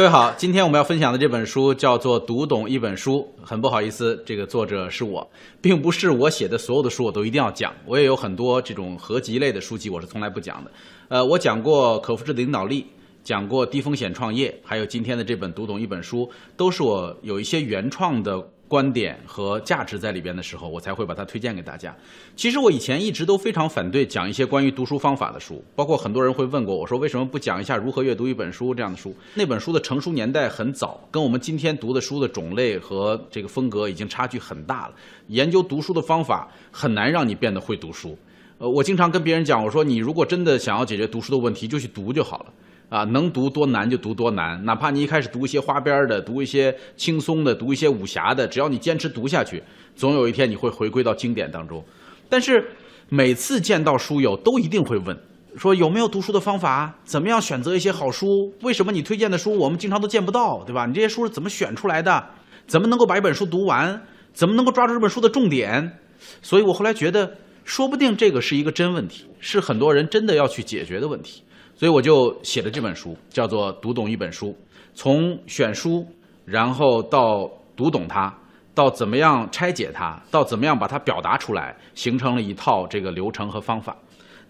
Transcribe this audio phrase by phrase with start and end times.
[0.00, 3.30] 各位好，今天我们要分享的这本书叫做《读懂一本书》。
[3.46, 5.30] 很不好意思，这个作者是我，
[5.60, 7.70] 并不是我写的所有的书我都一定要讲。
[7.84, 10.70] 我也有很多这种合集类的书籍，我是从来不讲的。
[11.08, 12.86] 呃，我讲过可复制的领导力，
[13.22, 16.24] 讲过低风险创业，还有今天的这本《读懂一本书》，
[16.56, 18.42] 都是我有一些原创的。
[18.70, 21.92] 观点和价值在里边的时候，我才会把它推荐给大家。
[22.36, 29.12] 其实我以前一直都非常反对讲一些关于读书方法的书，包括很多人会问过我说为什么不讲一下如何阅读一本书这样的书？
[29.34, 34.94] 那本书的成书年代很早，跟我们今天读的书的种类和这个风格已经差距很大了。
[35.26, 38.16] 研究读书的方法很难让你变得会读书。
[38.58, 42.52] 呃，我经常跟别人讲，我说你如果真的想要解决读书的问题，就去读就好了。
[42.90, 49.62] 啊，能读多难就读多难，哪怕你一开始读一些花边的，读一些轻松的，读一些武侠的，只要你坚持读下去，
[49.94, 51.82] 总有一天你会回归到经典当中。
[52.28, 52.68] 但是
[53.08, 55.16] 每次见到书友，都一定会问，
[55.56, 56.92] 说有没有读书的方法？
[57.04, 58.26] 怎么样选择一些好书？
[58.62, 60.84] 为什么你推荐的书我们经常都见不到，对吧？
[60.86, 62.24] 你这些书是怎么选出来的？
[62.66, 64.02] 怎么能够把一本书读完？
[64.32, 65.98] 怎么能够抓住这本书的重点？
[66.42, 71.42] 所以我后来觉得，说不定这个是一个真问题，是很多人真的要去解决的问题。
[71.80, 74.48] 所以我就写了这本书，叫做《读懂一本书》，
[74.92, 76.06] 从选书，
[76.44, 78.30] 然后到读懂它，
[78.74, 83.96] 到怎么样拆解它，到怎么样把它表达出来，形成了一套这个流程和方法。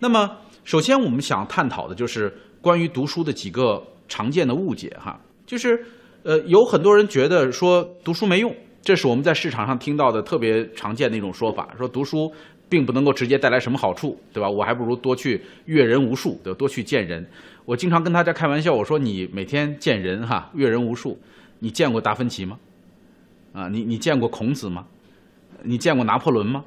[0.01, 0.29] 那么，
[0.65, 5.81] 首先我们想探讨的就是关于读书的几个常见的误解哈，就是
[6.25, 12.29] 呃，有很多人觉得说读书没用，这是我们在市场上听到的特别常见的一种说法，说读书。
[12.71, 14.49] 并不能够直接带来什么好处，对吧？
[14.49, 17.27] 我还不如多去阅人无数，对，多去见人。
[17.67, 21.19] 我经常跟大家开玩笑，我说你每天见人哈，阅人无数，
[21.59, 22.57] 你见过达芬奇吗？
[23.53, 24.87] 啊，你你见过孔子吗？
[25.65, 26.65] 你见过拿破仑吗？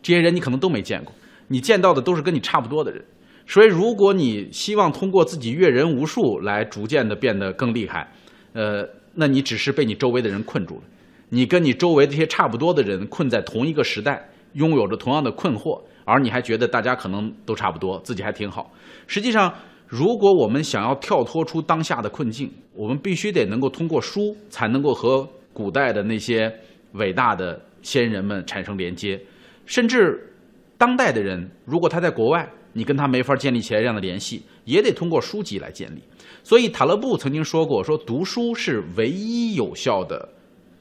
[0.00, 1.12] 这些人你可能都没见过，
[1.48, 3.04] 你见到的都是跟你差不多的人。
[3.46, 8.08] 所以，如果你希望通过自己阅人无数来逐渐的变得更厉害，
[8.52, 10.82] 呃，那你只是被你周围的人困住了，
[11.28, 14.28] 你跟你周围这些差不多的人困在同一个时代。
[14.54, 18.70] 拥有着同样的困惑，而你还觉得大家可能都差不多，自己还挺好。
[19.06, 19.52] 实际上，
[19.86, 26.50] 如果我们想要跳脱出当下的困境，我们必须得能够通过书，才能够和古代的那些
[26.92, 29.20] 伟大的先人们产生连接。
[29.66, 30.34] 甚至
[30.78, 36.02] 当代的人，如果他在国外，你跟他没法建立起来这样的联系，也得通过书籍来建立。
[36.42, 40.28] 所以，塔勒布曾经说过：“说读书是唯一有效的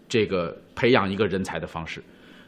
[0.08, 2.02] 这个培养一个人才的方式。”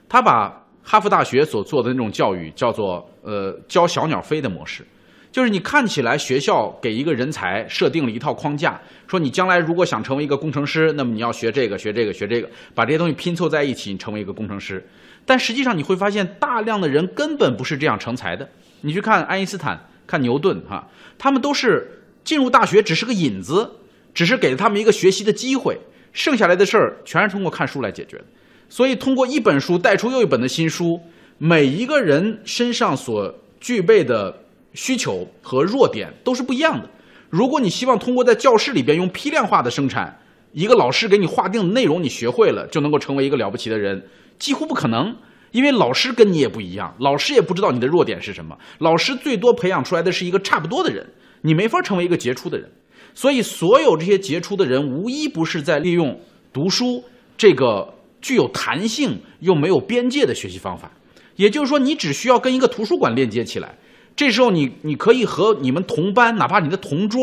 [0.07, 0.62] 他把。
[0.83, 4.85] 哈佛大学所做的那种教育叫做呃教小鸟飞的模式，
[5.31, 14.85] 就是你看起来学校给一个人才设定了一套框架，说你将来如果想成为一个工程师，那么你要学这个学这个学这个，把这些东西拼凑在一起，你成为一个工程师。
[15.25, 18.47] 但实际上你会发现，大量的人根本不是这样成才的。
[18.81, 20.85] 你去看爱因斯坦、看牛顿，哈，
[21.17, 23.71] 他们都是进入大学只是个引子，
[24.13, 25.79] 只是给了他们一个学习的机会，
[26.11, 28.25] 剩下来的事儿全是通过看书来解决的。
[28.73, 30.99] 所以，通过一本书带出又一本的新书，
[31.37, 34.35] 每一个人身上所具备的
[34.73, 36.89] 需求和弱点都是不一样的。
[37.29, 40.19] 如果你希望通过在教室里边用批量化的生产，
[40.53, 44.07] 一个老师给你划定的内容你学会了，就能够成为一个了不起的人，
[44.39, 45.15] 几乎不可能。
[45.51, 48.57] 因为老师跟你也不一样，老师也不知道你的弱点是什么。
[48.79, 51.05] 老师最多培养出来的是一个差不多的人，
[51.41, 52.67] 你没法成为一个杰出的人。
[53.13, 56.19] 所以，所有这些杰出的人，无一不是在利用
[56.51, 57.03] 读书
[57.37, 57.93] 这个。
[58.23, 60.89] 具有弹性又没有边界的学习方法，
[61.35, 63.77] 也就是说，你只需要跟一个图书馆链接起来，
[64.15, 67.21] 这时候你你可以和你们同班，哪怕你的同桌，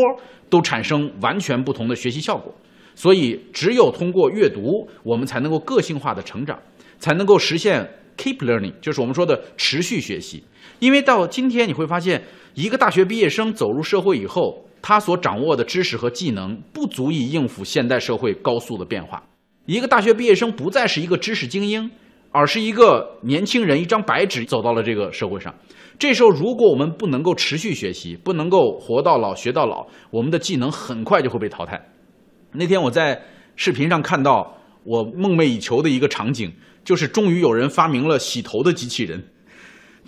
[0.50, 2.54] 都产生完全不同的学习效果。
[2.94, 6.58] 所以，只有通过阅读，我们才能够个性化的成长，
[6.98, 7.88] 才能够实现
[8.18, 10.44] keep learning，就是我们说的持续学习。
[10.80, 12.22] 因为到今天你会发现，
[12.52, 19.22] 一个大学毕业生走入社会以后，他所掌握的知识和技能不足以应付现代社会高速的变化。
[19.66, 21.90] 一个大学毕业生不再是一个知识精英，
[22.32, 25.54] 而是一个年轻人，一张白纸走到了这个社会上。
[25.98, 31.80] 这时候，如果我们不能够持续学习，不能够活到老学到老，我们的技能很快就会被淘汰。
[32.52, 33.22] 那天我在
[33.54, 36.50] 视频上看到我梦寐以求的一个场景，
[36.82, 39.22] 就是终于有人发明了洗头的机器人。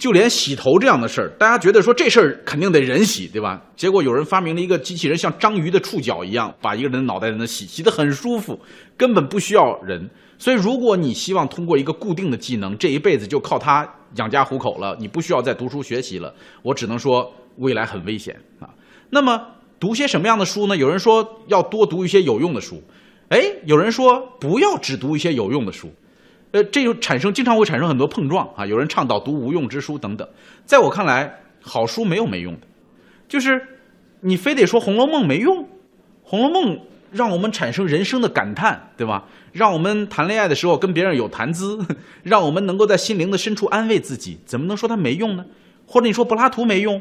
[0.02, 3.62] 就连洗头这样的事儿，大家觉得说这事儿肯定得人洗，对吧？
[3.76, 8.58] 结果有人发明了一个机器人，像章鱼的触角一样，把一个人的脑袋在那洗，洗得很舒服，
[8.96, 10.10] 根本不需要人。
[10.38, 18.69] 所以，如果你希望通过一个固定的技能，这一辈子就靠它养家糊口了，你不需要再读书学习了，我只能说未来很危险啊。
[19.10, 19.40] 那么，
[19.78, 20.76] 读些什么样的书呢？
[20.76, 22.82] 有人说要多读一些有用的书，
[23.28, 25.88] 哎，有人说不要只读一些有用的书。
[26.52, 28.64] 呃，这就产生经常会产生很多碰撞啊！
[28.66, 30.28] 有人倡导读无用之书等等，
[30.64, 32.60] 在我看来，好书没有没用的，
[33.26, 33.60] 就是
[34.20, 35.64] 你非得说《红楼梦》没用，
[36.22, 36.76] 《红楼梦》
[37.10, 39.25] 让我们产生人生的感叹，对吧？
[39.52, 41.78] 让我们谈恋爱的时候跟别人有谈资，
[42.22, 45.46] 让我们能够在心灵的深处安慰自己，怎么能说它没用呢？
[45.87, 47.00] 或者你说柏拉图没用，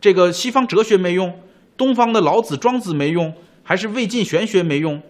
[0.00, 1.32] 这个西方哲学没用，
[1.76, 3.32] 东方的老子、庄子没用，
[3.62, 5.00] 还是魏晋玄学没用？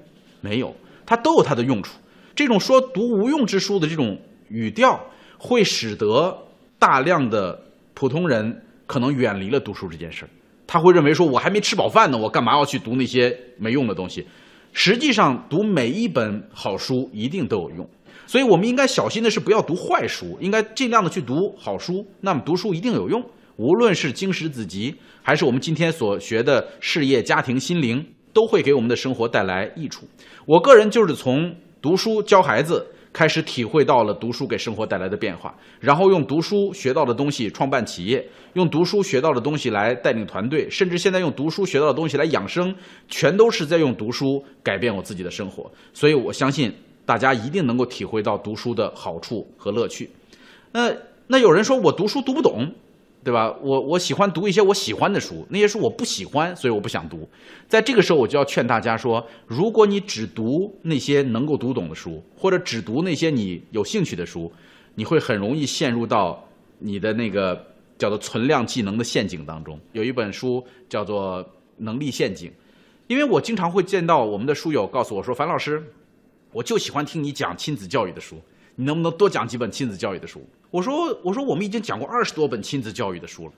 [0.43, 0.77] 没有，
[1.07, 1.99] 它都有它的用处。
[2.41, 4.99] 这种说读无用之书的这种语调，
[5.37, 6.35] 会使得
[6.79, 7.61] 大量的
[7.93, 10.29] 普通人可能远离了读书这件事儿。
[10.67, 14.27] 他会认为说，我还没吃饱饭呢，我干嘛要去读那些没用的东西？
[14.73, 17.87] 实际上，读每一本好书一定都有用。
[18.27, 22.07] 所以，我们应该小心的是不要读坏书，应该尽量的去读好书。
[22.23, 23.23] 那么，读书一定有用，
[23.57, 28.03] 无论是经史子集，还是我们今天所学的事业、家庭、心灵，
[28.33, 30.07] 都会给我们的生活带来益处。
[30.47, 32.87] 我个人就是从读书教孩子。
[33.13, 42.73] 开始体会到了读书给生活带来的变化，然后用读书学到的东西创办企业，用读书学到的东西来带领团队，甚至现在用读书学到的东西来养生，
[43.09, 45.69] 全都是在用读书改变我自己的生活。
[45.93, 46.73] 所以我相信
[47.05, 50.09] 大家一定能够体会到读书的好处和乐趣。
[50.71, 50.89] 那
[51.27, 52.73] 那有人说我读书读不懂。
[53.23, 53.55] 对吧？
[53.61, 57.29] 我我喜欢读一些我喜欢的书，那些书我不喜欢，所以我不想读。
[57.69, 64.51] 在这个时候，我就要劝大家说：如果你只读那些能够读懂的书，或者只读那些你有兴趣的书，
[64.95, 66.43] 你会很容易陷入到
[66.79, 67.63] 你的那个
[67.99, 69.79] 叫做存量技能的陷阱当中。
[69.93, 71.45] 有一本书叫做
[71.77, 72.49] 《能力陷阱》，
[73.07, 75.83] 因为我经常会见到我们的书友告诉我说：“樊老师，
[76.53, 78.37] 我就喜欢听你讲亲子教育的书，
[78.77, 83.53] 你能不能多讲几本亲子教育的书？”我说，我说，我们已经讲过二十多本亲子教育的书了。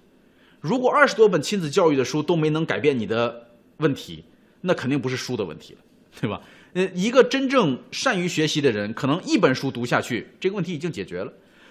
[0.60, 3.48] 如果二十多本亲子教育的书都没能改变你的
[3.78, 4.24] 问题，
[4.62, 5.78] 那肯定不是书的问题了，
[6.20, 6.40] 对吧？
[6.74, 11.30] 呃，一个真正善于学习的人，可能一本书读下去，这个问题已经解决了。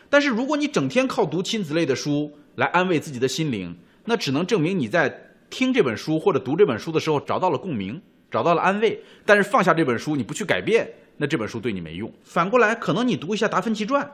[0.10, 8.00] 但是如果你整天靠读亲子类的书来安慰自己的心灵，那只能证明你在听这本书或者读这本书的时候找到了共鸣，
[8.30, 9.02] 找到了安慰。
[9.26, 10.88] 但是放下这本书，你不去改变，
[11.18, 12.12] 那这本书对你没用。
[12.24, 14.06] 反过来，可能你读一下《达芬奇传》。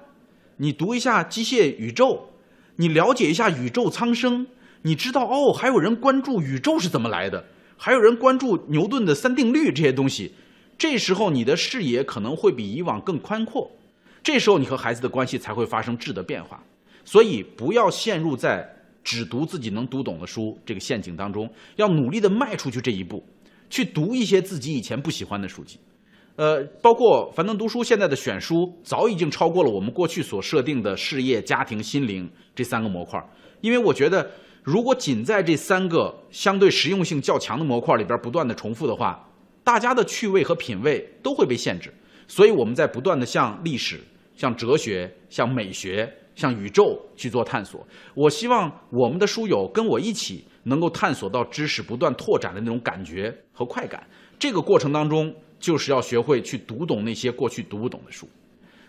[0.58, 2.14] 你读一下《机械宇宙》，
[2.78, 4.48] 你了解一下宇宙苍生，
[4.82, 7.46] 你知道哦，还有人关注宇宙是怎么来的，
[7.78, 10.34] 还有人关注牛顿的三定律这些东西。
[10.76, 13.70] 这时候你的视野可能会比以往更宽阔，
[14.24, 16.64] 这时候你和孩子的关系才会发生质的变化。
[17.06, 18.68] 所以不要陷入在
[19.04, 23.24] 只读自己能读懂的书这个陷阱当中，要努力的迈出去这一步，
[23.70, 25.78] 去读一些自己以前不喜欢的书籍。
[26.38, 33.20] 呃，包括樊登读书现在的选书，早已经超过了我们过去所设定的事业、家庭、心灵这三个模块。
[33.60, 34.30] 因为我觉得，
[34.62, 39.28] 如果仅在这三个相对实用性较强的模块里边不断的重复的话，
[39.64, 41.92] 大家的趣味和品味都会被限制。
[42.28, 44.00] 所以我们在不断的向历史、
[44.36, 47.84] 向哲学、向美学、向宇宙去做探索。
[48.14, 54.06] 我希望我们的书友跟我一起，能够探索到知识不断拓展的那种感觉和快感。
[54.38, 55.34] 这个过程当中。
[55.60, 58.28] 就是要学会去读懂那些过去读不懂的书，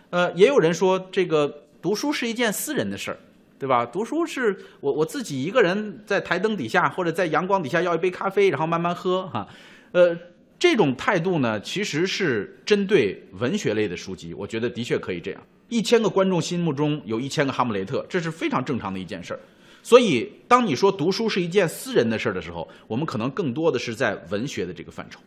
[0.09, 3.17] 呃，也有人说这个读书是一件私人的事儿，
[3.57, 3.85] 对吧？
[3.85, 9.47] 读书是我我自己一个人在台灯底下或者在阳光底下要一杯咖啡，然后慢慢喝哈，
[9.91, 10.15] 呃，
[10.57, 15.41] 这种态度呢，其实是针对文学类的书籍，我觉得的确可以这样。
[15.69, 19.39] 一千个观众心目中有一千个哈姆雷特，这是非常正常的一件事儿。
[19.81, 25.19] 所以，当你说读书是一件私人的事儿的时候，我们可能更多的是在文学的这个范畴。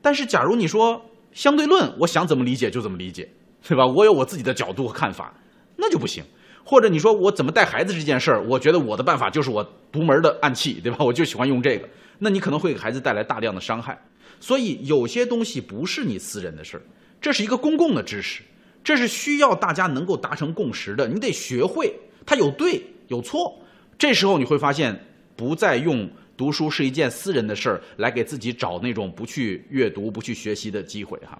[0.00, 3.28] 但是，假如你说相对论，我想怎么理解就怎么理解，
[3.66, 3.86] 对吧？
[3.86, 5.34] 我有我自己的角度和看法，
[5.76, 6.24] 那就不行。
[6.64, 10.98] 或者你说我怎么带孩子这件事儿，我觉得我的办法就是我独门的暗器，对吧？
[11.04, 11.88] 我就喜欢用这个，
[12.18, 13.98] 那你可能会给孩子带来大量的伤害。
[14.38, 16.82] 所以有些东西不是你私人的事儿，
[17.20, 18.42] 这是一个公共的知识，
[18.84, 21.08] 这是需要大家能够达成共识的。
[21.08, 21.92] 你得学会
[22.24, 23.58] 它有对有错，
[23.98, 26.08] 这时候你会发现不再用。
[26.38, 31.36] 读书是一件私人的事儿，来给自己找那种不去阅读、不去学习的机会哈。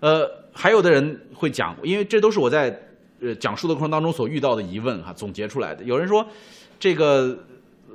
[0.00, 2.76] 呃，还有的人会讲，因为这都是我在
[3.20, 5.84] 呃讲述的过程当中所遇到的疑问哈，总结出来的。
[5.84, 6.26] 有人说，
[6.80, 7.38] 这个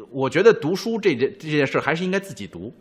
[0.09, 2.73] 我觉得读书这件这件事还是应该自己读，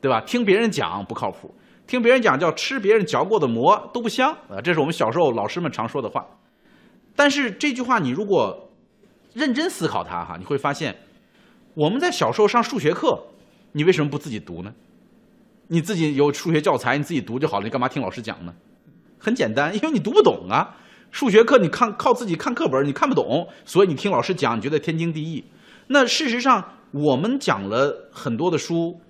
[0.00, 0.22] 对吧？
[0.22, 1.54] 听别人讲不靠谱，
[1.86, 6.26] 听别人讲叫吃别人嚼过的馍都不香啊，这是我们小时候老师们常说的话。
[7.14, 8.72] 但是这句话你如果
[9.34, 10.96] 认真思考它哈，你会发现。
[11.74, 13.26] 我们在小时候上数学课，
[13.72, 14.74] 你为什么不自己读呢？
[15.68, 18.52] 你自己有数学教材，你自己读就好了，你干嘛听老师讲呢？
[19.18, 20.76] 很简单，因为你读不懂啊。
[21.12, 25.44] 数学课你看靠自己看课本，你看不懂，所以你听老师讲，你觉得天经地义。
[25.88, 29.00] 那事实上，我们讲了很多的书，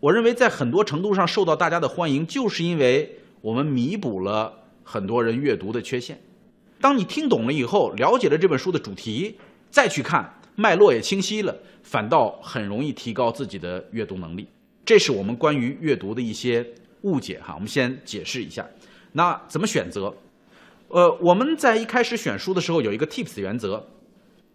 [0.00, 4.52] 我认为在很多程度上受到大家的欢迎，就是因为我们弥补了
[4.82, 6.20] 很多人阅读的缺陷。
[6.80, 9.38] 当你听懂了以后，了解了这本书的主题，
[9.70, 10.38] 再去看。
[10.54, 14.46] 脉络也清晰了，反倒很容易提高自己的阅读能力。
[14.84, 16.66] 这是我们关于阅读的一些
[17.02, 17.54] 误解哈。
[17.54, 18.66] 我们先解释一下，
[19.12, 20.14] 那怎么选择？
[20.88, 23.86] 呃，我们在一开始选书的时候有一个 TIPS 原则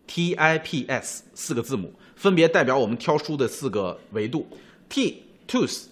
[0.05, 4.45] ，T-I-P-S 四个字母，分别代表我们挑书的四个维度。
[4.89, 5.85] T-Tools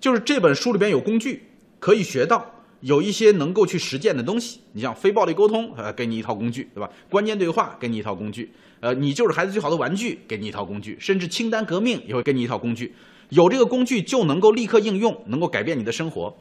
[0.00, 1.42] 就是这本书里边有工具
[1.78, 2.51] 可以学到。
[2.82, 6.90] 有一些能够去实践的东西，你像非暴力沟通，呃，给你一套工具，对吧？
[7.08, 12.92] 关键对话给你一套工具，呃，你就是孩子最好的玩具，给你一套工具，甚至清单革命也会给你一套工具。
[13.30, 16.36] 有这个工具就能够立刻应用，能够改变你的生活。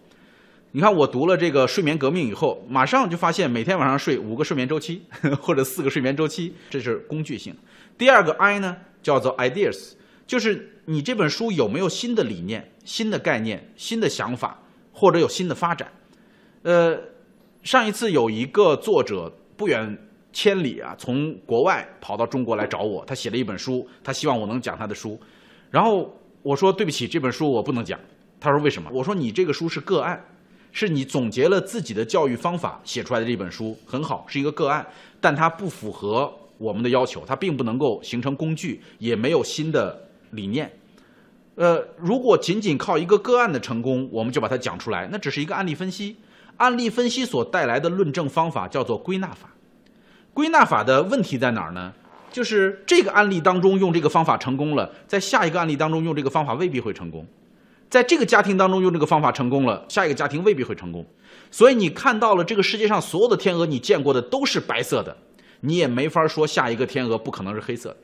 [0.71, 5.03] 你看，我读了这个睡眠革命以后，马上就发现每天晚上睡五个睡眠周期
[5.41, 7.55] 或者四个睡眠周期，这是工具性。
[7.98, 9.91] 第二个 I 呢，叫做 ideas，
[10.25, 15.91] 就是你这本书有没有新的理念、新的概念、新的想法，或者有新的发展。
[16.63, 17.00] 呃，
[17.63, 19.98] 上一次有一个作者不远
[20.32, 25.20] 千里啊，从国外跑到中国来找我，他写了一本书，他希望我能讲他的书。
[25.70, 28.00] 然后我说对不起，这本书我不能讲。
[28.39, 28.89] 他说为什么？
[28.94, 30.24] 我说你这个书是个案，
[30.72, 34.86] 是你总结了自己的教育方法写出来的这本书，很好，是一个个案，
[35.20, 40.72] 但它不符合我们的要求，它并不能够形成工具，也没有新的理念。
[41.56, 46.15] 呃，如果仅仅靠一个个案的成功，我们就把它讲出来，那只是一个案例分析。
[46.62, 49.50] 案例分析所带来的论证方法叫做归纳法。
[50.32, 51.91] 归纳法的问题在哪儿呢？
[52.32, 57.25] 就是这个案例当中用这个方法成功了，在下一个案例当中用这个方法未必会成功。
[57.89, 61.03] 在这个家庭当中用这个方法成功了，下一个家庭未必会成功。
[61.50, 65.18] 所以你看到了这个世界上所有的天鹅，你见过的都是白色的，
[65.62, 67.98] 你也没法说下一个天鹅不可能是黑色的。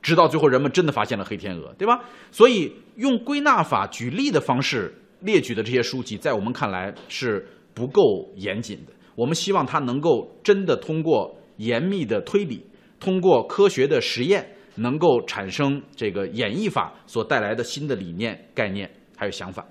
[0.00, 2.00] 直到最后人们真的发现了黑天鹅，对吧？
[2.30, 7.44] 所以用归纳法举例的方式列举的这些书籍，在我们看来是。
[7.76, 12.64] 不够严谨的，我们希望它能够真的通过严密的推理，
[12.98, 19.62] 通过科学的实验，能够产生这个演绎法所带来的新的理念、概念还有想法。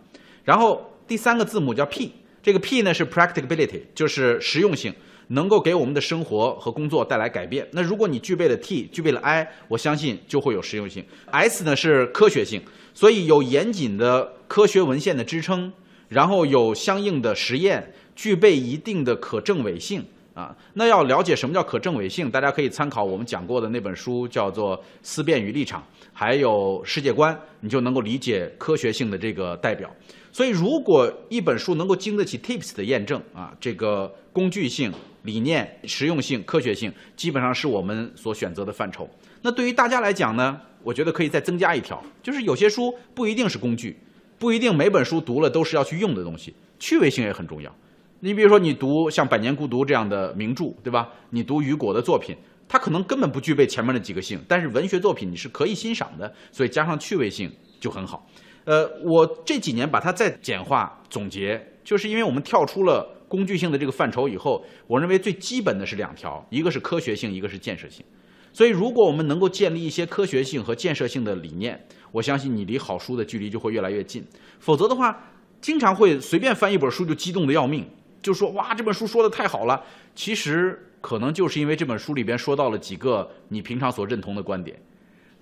[0.44, 2.12] 然后第三个字母叫 P，
[2.44, 4.94] 这个 P 呢是 practicability，就是实用性，
[5.30, 7.68] 能够给我们的生活和工作带来改变。
[7.72, 11.04] 那如果你具备了 T，具备了 I，我相信就会有实用性。
[11.32, 12.62] S 呢是科学性，
[12.94, 15.74] 所以有严谨的科学文献的支撑。
[16.08, 20.56] 然后有相应的实验，具备一定的可证伪性啊。
[20.74, 25.82] 那要了解什么叫可证伪性，大家可以参考我们讲过的那本书，叫做《思辨与立场》，
[26.14, 29.90] 还有世界观，你就能够理解科学性的这个代表。
[30.32, 34.92] 所以，如果一本书能够经得起 TIPS 的验证啊，这个工具性、
[35.24, 39.10] 理念、实用性、科学性，基本上是我们所选择的范畴。
[39.42, 43.98] 那对于大家来讲呢，我觉得可以再增加一条，就是有些书不一定是工具。
[44.38, 47.74] 不一定每本书读了都是要去用的东西，趣味性也很重要。
[48.22, 51.10] 你比如说，你读像《百年孤独》这样的名著，对吧？
[51.30, 52.36] 你读雨果的作品，
[52.68, 58.28] 它可能根本不具备前面的几个性，但是文学作品你是可以欣赏的，所以加上趣味性就很好。
[58.64, 68.04] 呃，我这几年把它再简化总结，就是因为我们跳出了工具性的这个范畴以后，我认为最基本的是两条，一个是科学性，一个是建设性。
[68.52, 74.26] 所以，如果我们能够建立一些科学性和建设性的理念，我相信你离好书的距离就会越来越近。
[74.62, 75.22] 否则的话，
[75.60, 77.86] 经常会随便翻一本书就激动的要命，
[78.22, 79.84] 就说哇这本书说的太好了。
[80.16, 84.80] 其实可能就是因为这本书里边说到了几个你平常所认同的观点。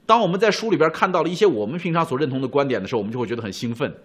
[0.07, 3.95] 当我们在书里边看到了一些我们平常所认同的观点的时候，我们就会觉得很兴奋。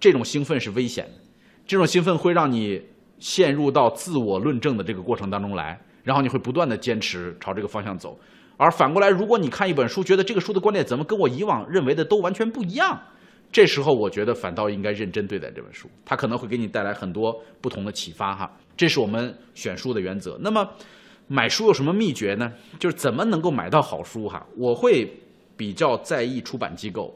[0.00, 1.20] 这种兴奋是危险的，
[1.66, 2.80] 这种兴奋会让你
[3.18, 8.18] 陷入到自我论证的这个过程当中来，然后你会不断的坚持朝这个方向走。
[8.56, 12.98] 而反过来，如果你看一本书，觉得这个书的观点怎么跟我以往认为的都完全不一样，
[13.52, 18.50] 这时候我觉得反倒应该认真对待这本书，它可能会给你带来很多不同的启发哈。
[18.76, 20.38] 这是我们选书的原则。
[20.40, 20.66] 那么，
[21.28, 22.52] 买书有什么秘诀呢？
[22.78, 24.46] 就是怎么能够买到好书哈？
[24.56, 25.06] 我会
[25.56, 27.14] 比较在意出版机构，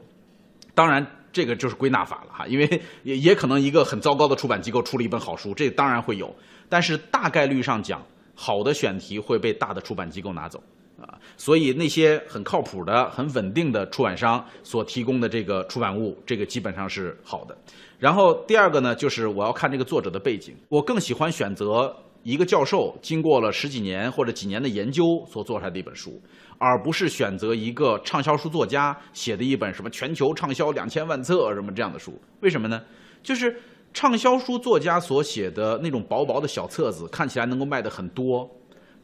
[0.75, 6.35] 当然这个就是归纳法了哈，因为也也可能一个很糟糕的出版机构出了一本好书，这当然会有，
[6.69, 8.03] 但是大概率上讲，
[8.35, 10.61] 好的选题会被大的出版机构拿走。
[11.01, 17.57] 啊，所以那些很靠谱的、很稳定的出版商所提供的这个出版物，这个基本上是好的。
[17.97, 26.21] 然后第二个呢，就是我要看这个作者的背景，我更喜欢选择一个教授经过了十几年或者几年的研究所做出来的一本书，
[26.57, 32.19] 而不是选择一个畅销书作家写的一本什么全球畅销两千万册什么这样的书。
[32.41, 32.81] 为什么呢？
[33.23, 33.55] 就是
[33.93, 38.49] 畅销书作家所写的那种薄薄的小册子，看起来能够卖的很多。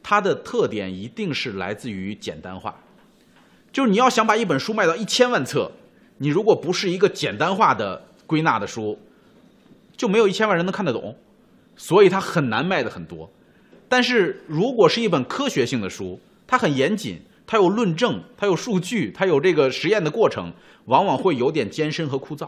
[0.10, 2.74] 它的特点一定是来自于简单化，
[3.74, 5.70] 就是你要想把一本书卖到一千万册，
[6.20, 8.98] 你如果不是一个简单化的归纳的书，
[9.98, 11.14] 就没有一千万人能看得懂，
[11.76, 13.30] 所以它很难卖的很多。
[13.90, 20.54] 但是如果是一本科学性的书，它很严谨，它有论证，它有数据，它有这个实验的过程，
[20.86, 22.48] 往往会有点艰深和枯燥。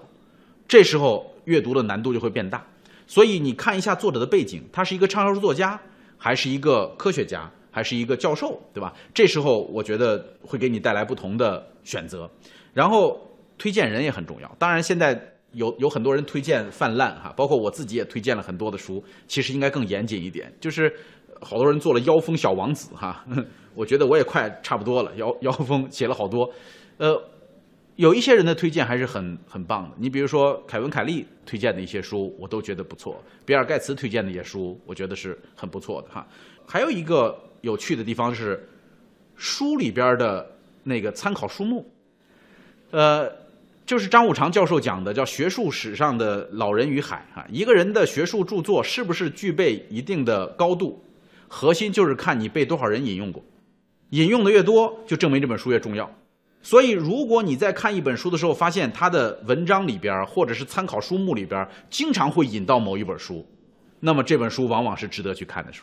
[0.65, 2.65] 这时候阅读的难度就会变大。
[3.05, 5.77] 所以你看一下作者的背景，他是一个畅销书作家，
[6.19, 8.93] 还是一个科学家，还是一个教授，对吧？
[9.13, 12.29] 这时候我觉得会给你带来不同的选择。
[12.73, 13.19] 然后
[13.57, 14.55] 推荐人也很重要。
[14.59, 15.19] 当然，现在
[15.53, 19.03] 有有很多人推荐泛滥哈，包括我自己也推荐了很多的书。
[19.27, 20.93] 其实应该更严谨一点，就是
[21.41, 23.25] 好多人做了《妖风小王子》哈，
[23.73, 25.15] 我觉得我也快差不多了。
[25.15, 26.47] 妖妖风写了好多，
[26.97, 27.19] 呃。
[27.99, 36.25] 有一些人的推荐还是很很棒的，你比如说凯文·凯利推荐的一些书，我都觉得不错；比尔·盖茨推荐的一些书，我觉得是很不错的哈。
[36.65, 38.65] 还有一个有趣的地方是，
[39.35, 40.49] 书里边的
[40.81, 41.91] 那个参考书目，
[42.91, 43.29] 呃，
[43.85, 47.45] 就是张五常教授讲的，叫学术史上的老人与海哈。
[47.51, 51.03] 一个人的学术著作是不是具备一定的高度，
[51.49, 53.43] 核心就是看你被多少人引用过，
[54.11, 56.09] 引用的越多，就证明这本书越重要。
[56.61, 63.45] 所以，如果你在看一本书的时候，发现他的文章里边或者是参考书目里边经常会引到某一本书，
[64.01, 65.81] 那么这本书往往是值得去看的书。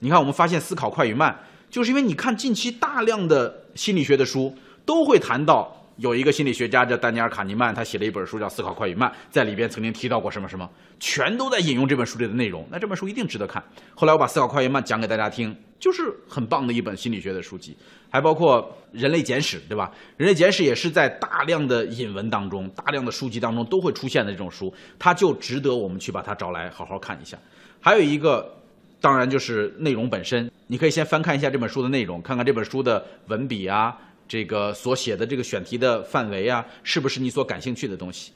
[0.00, 1.32] 你看，我们发现《思考快与慢》，
[1.72, 4.54] 就是因为你看近期大量的心理学的书
[4.84, 5.85] 都会谈到。
[5.96, 10.68] 有一个心理学家叫丹尼尔·卡尼曼，他写了一本书叫《思考快与慢》，在里边曾经提到过什么什么，
[11.00, 12.66] 全都在引用这本书里的内容。
[12.70, 13.62] 那这本书一定值得看。
[13.94, 17.74] 后来我把《思考快与慢》讲给大家听，就是很棒的一本心理学的书籍，
[18.10, 18.62] 还包括
[18.92, 19.90] 《人类简史》，对吧？
[20.18, 27.38] 《人类简史》也是在大量的引文当中、大量的书籍当中都会出现的这种书，它就值得我们去把它找来好好看一下。
[27.80, 28.54] 还有一个，
[29.00, 33.96] 当然就是内容本身，你可以先翻看一下这本书的内容，看看这本书的文笔啊。
[34.28, 38.32] 这个所写的这个选题的范围啊，是不是你所感兴趣的东西？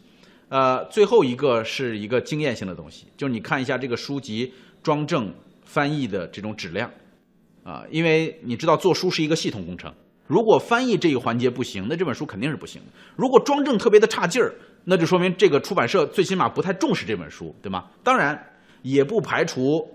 [0.49, 5.33] 呃，最后一个是一个经验性的东西，就是你看一下这个书籍装正
[5.65, 6.91] 翻译的这种质量，
[7.63, 9.93] 啊，因为你知道做书是一个系统工程，
[10.27, 12.89] 如果翻译这一环节不行，那这本书肯定是不行的。
[13.17, 14.53] 如果装正特别的差劲儿，
[14.85, 17.85] 那就说明这个出版社最起码不太重视这本书，对吗？
[18.03, 18.41] 当然，
[18.83, 19.89] 也不排除。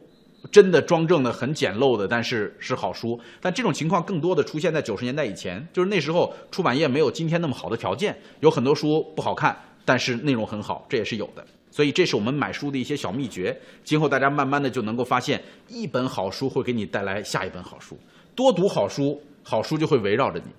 [0.52, 3.20] 真的装正的很简陋的，但是是好书。
[3.42, 11.46] 但这种情况更多的出现在九十年代以前，就是那时候出版业没有今天那么好的条件，有很多书不好看，但是内容很好，这也是有的。
[11.72, 13.58] 所以这是我们买书的一些小秘诀。
[13.84, 17.98] 今后大家慢慢的就能够发现，一本好书会给你带来下一本好书。
[18.34, 20.52] 多读好书，好书就会围绕着你，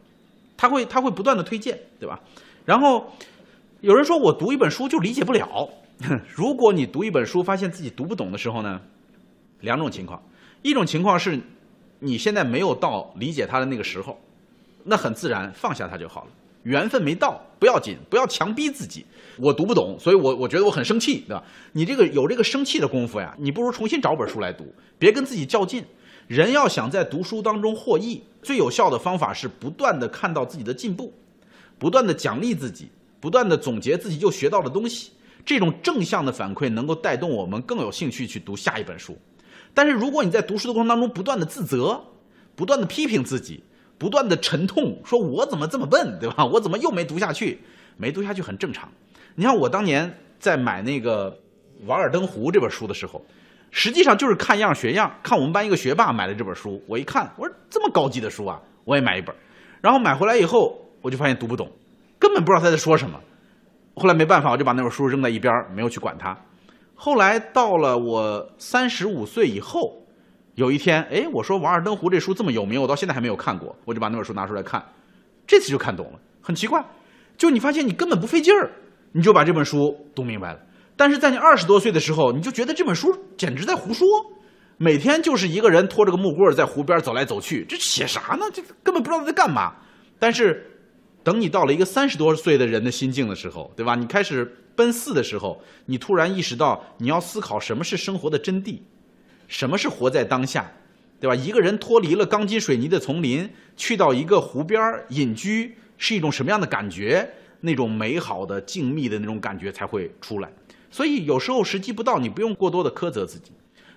[0.57, 2.21] 他会他会不断的推荐，对吧？
[2.65, 3.13] 然后
[3.81, 5.69] 有人说我读一本书就理解不了。
[6.29, 8.81] 如果你读一本书发现自己读不懂的时候呢？
[9.67, 10.23] 两种情况，
[10.63, 11.39] 一种情况是，
[11.99, 14.19] 你现在没有到理解他的那个时候，
[14.85, 16.31] 那很自然放下他就好了。
[16.63, 19.05] 缘分没到不要紧，不要强逼自己。
[19.39, 21.43] 我读不懂，所以我我觉得我很生气，对吧？
[21.73, 25.85] 你这个有这个生气的功夫呀，你不如重新找本书来读，别跟自己较劲。
[26.29, 31.13] 人要想在读书当中获益，最有效的方法是不断的看到自己的进步，
[31.79, 32.89] 不断的奖励自己，
[33.21, 35.11] 不断的总结自己就学到的东西。
[35.45, 39.17] 这种正向的反馈能够带动我们更有兴趣去读下一本书。
[39.77, 42.03] 但是如果你在读书的过程当中不断的自责，
[42.55, 43.63] 不断的批评自己，
[43.99, 46.47] 不断的沉痛，说我怎么这么笨，对吧？
[46.47, 47.61] 我怎么又没读下去？
[47.99, 48.89] 没读下去很正常。
[49.35, 51.31] 你看我当年在买那个
[51.87, 53.23] 《瓦尔登湖》这本书的时候，
[53.71, 59.37] 实际上就是看样学样，看我们班一个学霸买了这本书，我一看，我说这么高级的书啊，我也买一本。
[59.83, 61.71] 然后买回来以后，我就发现读不懂，
[62.19, 63.21] 根本不知道他在说什么。
[63.95, 66.35] 后来没办法，我就把那本书扔在一边，没有去管它。
[66.97, 70.03] 后来到了我三十五岁以后，
[70.55, 74.83] 有一天，哎，我说《瓦尔登湖》这书这么有名，我到现在还没有看过，我就把那本书拿出来看，
[75.47, 76.19] 这次就看懂了。
[76.41, 76.83] 很奇怪，
[77.37, 78.71] 就你发现你根本不费劲儿，
[79.13, 80.61] 你就把这本书读明白了。
[80.97, 84.07] 但是在你二十多岁的时候，你就觉得这本书简直在胡说，
[84.79, 88.47] 每天就是一个人拖着个木棍在湖边走来走去，这写啥呢？
[88.53, 89.75] 这根本不知道在干嘛。
[90.19, 90.73] 但是。
[91.27, 93.97] 等你到了一个三十多岁的人的心境的时候，对吧？
[93.97, 98.79] 你开始奔四的时候，你突然意识到你要思考什么是生活的真谛，
[99.49, 100.71] 什么是活在当下，
[101.19, 101.35] 对吧？
[101.35, 107.29] 一个人脱离了钢筋水泥的丛林，去到一个湖边隐居，是一种什么样的感觉？
[107.61, 110.53] 那种美好的静谧的那种感觉才会出来。
[110.91, 113.53] 所以有时候时机不到，你不用过多的苛责自己。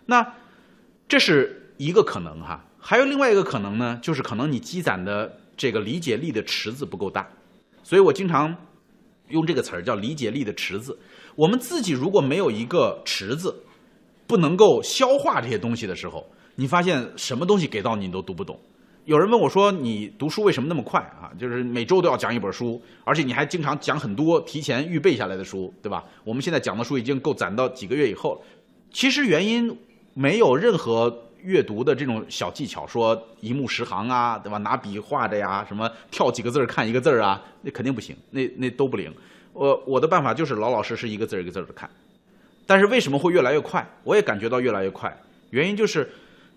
[0.05, 0.33] 那
[1.07, 5.37] 这是一个可能哈，还有另外一个可能呢，就是可能你积攒的。
[5.59, 7.29] 这个理解力的池子不够大，
[7.83, 8.55] 所以我经常
[9.29, 10.97] 用这个词儿叫理解力的池子。
[11.35, 13.63] 我们自己如果没有一个池子，
[14.27, 18.59] 不能够消化这些东西的时候，你发现什么东西给到你你都读不懂。
[19.05, 21.31] 有人问我说：“你读书为什么那么快啊？
[21.39, 28.41] 就是每周都要讲一本书，而且你还经常讲很多提前预备下来的书，对吧？”我们现在讲的书已经够攒到几个月以后了。
[28.91, 29.75] 其实原因
[30.13, 31.28] 没有任何。
[31.43, 34.57] 阅读的这种小技巧，说一目十行啊，对吧？
[34.57, 39.13] 拿笔画着呀，什么跳几个字看一个字啊，那肯定不行，那那都不灵。
[39.53, 41.89] 我我的办法就是老老实实一个字儿一个字儿的看。
[42.65, 43.87] 但是为什么会越来越快？
[44.03, 45.15] 我也感觉到越来越快，
[45.49, 46.07] 原因就是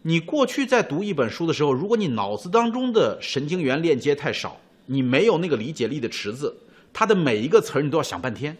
[0.02, 6.54] 你过去在读一本书的时候，如果你脑子当中的神经元链接太少，你没有那个理解力的池子，
[6.92, 8.56] 它的每一个词儿你都要想半天。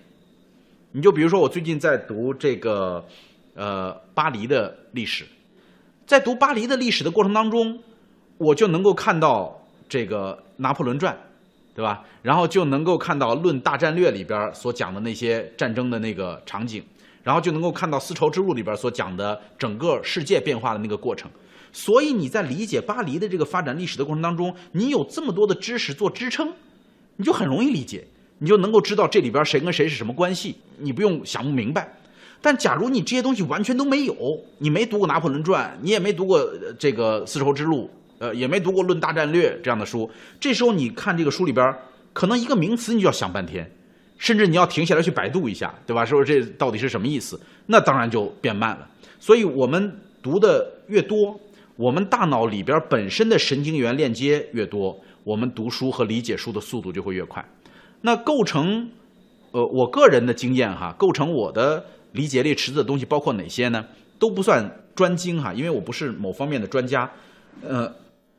[0.93, 3.05] 你就比如说我最近在读这个
[3.55, 5.27] 呃巴黎的历史，
[6.13, 7.81] 在读巴黎的历史的过程当中，
[8.37, 11.11] 我就能够看到这个《拿破仑传》，
[11.75, 12.05] 对吧？
[12.21, 16.85] 然后就能够看到《论大战略》里边所讲的那些战争的那个场景。
[17.23, 21.31] 然后就能够看到丝绸之路里边所讲的整个世界变化的那个过程，
[21.73, 26.53] 所以你在理解巴黎的这个发展历史的过程当中，你有这么多的知识做支撑，
[27.17, 28.07] 你就很容易理解，
[28.41, 31.91] 你就能够知道这里边谁跟谁是什么关系，你不用想不明白。
[32.43, 34.15] 但假如你这些东西完全都没有，
[34.59, 36.47] 你没读过《拿破仑传》，你也没读过
[36.79, 41.75] 这个丝绸之路，呃，也没读过《论大战略》这样的书，这时候你看这个书里边，
[42.13, 43.71] 可能一个名词你就要想半天。
[44.19, 46.05] 甚至你要停下来去百度一下，对吧？
[46.05, 47.41] 说这到底是什么意思？
[47.67, 48.89] 那当然就变慢了。
[49.19, 51.41] 所以我们读的越多，
[51.75, 57.45] 我们大脑里边本身的神经元链接越多，我们读书和理解书的速度就会越快。
[58.03, 58.89] 那构成，
[59.51, 63.85] 呃，我个人的经验哈，构成我的理解力池子的东西包括哪些呢？
[64.19, 67.11] 都不算专精哈，因为我不是某方面的专家。
[67.63, 67.93] 呃，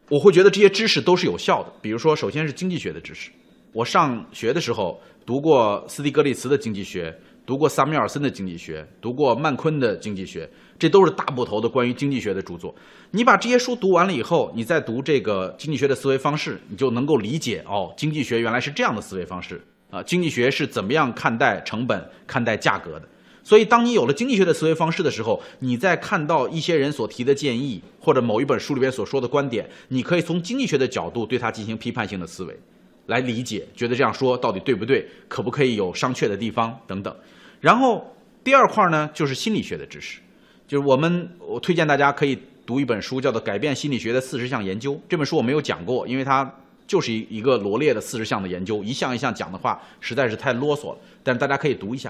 [0.10, 1.70] 我会觉得这些知识都是有效的。
[1.82, 3.30] 比如说，首先是经济学的知识。
[3.74, 7.14] 我上学的时候读过斯蒂格利茨的经济学，
[7.46, 12.74] 读过萨缪尔森的经济学，读过曼昆的经济学，这都是大部头的关于经济学的著作。
[13.12, 19.60] 你把这些书读完了以后，你再读这个经济学的思维方式，你就能够理解哦，经济学原来是这样的思维方式
[19.90, 23.08] 啊，经济学是怎么样看待成本、看待价格的。
[23.44, 32.58] 所以，当你有了经济学的思维方式的时候，你在看到一些人所提的建议或者某一本书里边所说的观点，你可以从经济学的角度对它进行批判性的思维。
[33.08, 35.06] 来理解，觉得这样说到底对不对？
[35.28, 37.14] 可不可以有商榷的地方等等。
[37.60, 40.20] 然后第二块呢，就是心理学的知识，
[40.66, 44.94] 就是我们我推荐大家可以读一本书，叫做《改变心理学的四十项研究》。
[45.10, 46.50] 这本书我没有讲过，因为它
[46.88, 50.98] 就是一一个罗列的四十项的研究，一项一项讲的话实在是太啰嗦了。
[51.22, 52.10] 但是大家可以读一下。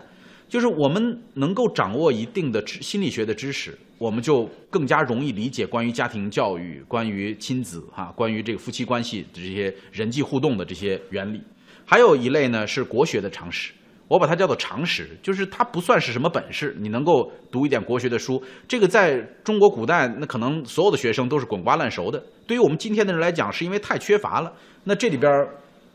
[0.53, 11.41] 就是我们能够掌握一定的知心理学的知识，我们就更加容易理解关于家庭教育、关于亲子哈、关于这个夫妻关系的这些人际互动的这些原理。
[11.83, 13.73] 还有一类呢是国学的常识，
[14.07, 22.23] 我把它叫做常识，就是它不算是什么本事，你能够读一点国学的书，这个在中国古代那可能所有的学生都是滚瓜烂熟的。
[22.45, 24.53] 对于我们今天的人来讲，是因为太缺乏了。
[24.83, 25.31] 那这里边，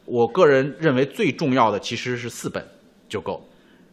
[0.05, 2.67] 我个人认为最重要的其实是四本
[3.09, 3.41] 就够。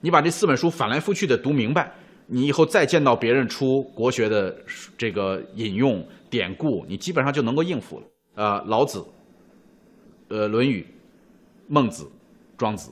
[0.05, 1.91] 你把这四本书反来覆去的读明白，
[2.27, 4.55] 你以后再见到别人出国学的
[4.95, 8.05] 这个引用典故，你基本上就能够应付了。
[8.35, 9.03] 呃，老子、
[10.27, 10.81] 呃，《论语》、
[11.67, 12.07] 孟子、
[12.55, 12.91] 庄子，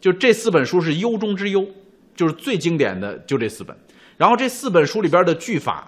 [0.00, 1.68] 就这四本书是优中之优，
[2.16, 3.76] 就是最经典的就这四本。
[4.16, 5.86] 然后这四本书里边的句法、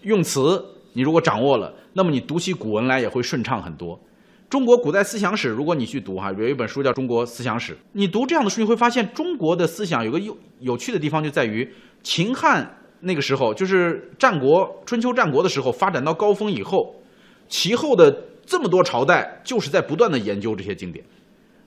[0.00, 4.00] 用词，你如果掌握了，那么你读起古文来也会顺畅很多。
[4.52, 11.66] 中国古代思想史，如果你去读哈，有一本书叫《中国思想史》，你读这样的书，你会发现中国的思想有个有有趣的地方，就在于
[12.02, 16.94] 秦汉那个时候，就是战国、春秋战国的时候发展到高峰以后，
[17.48, 21.02] 其后的这么多朝代就是在不断的研究这些经典，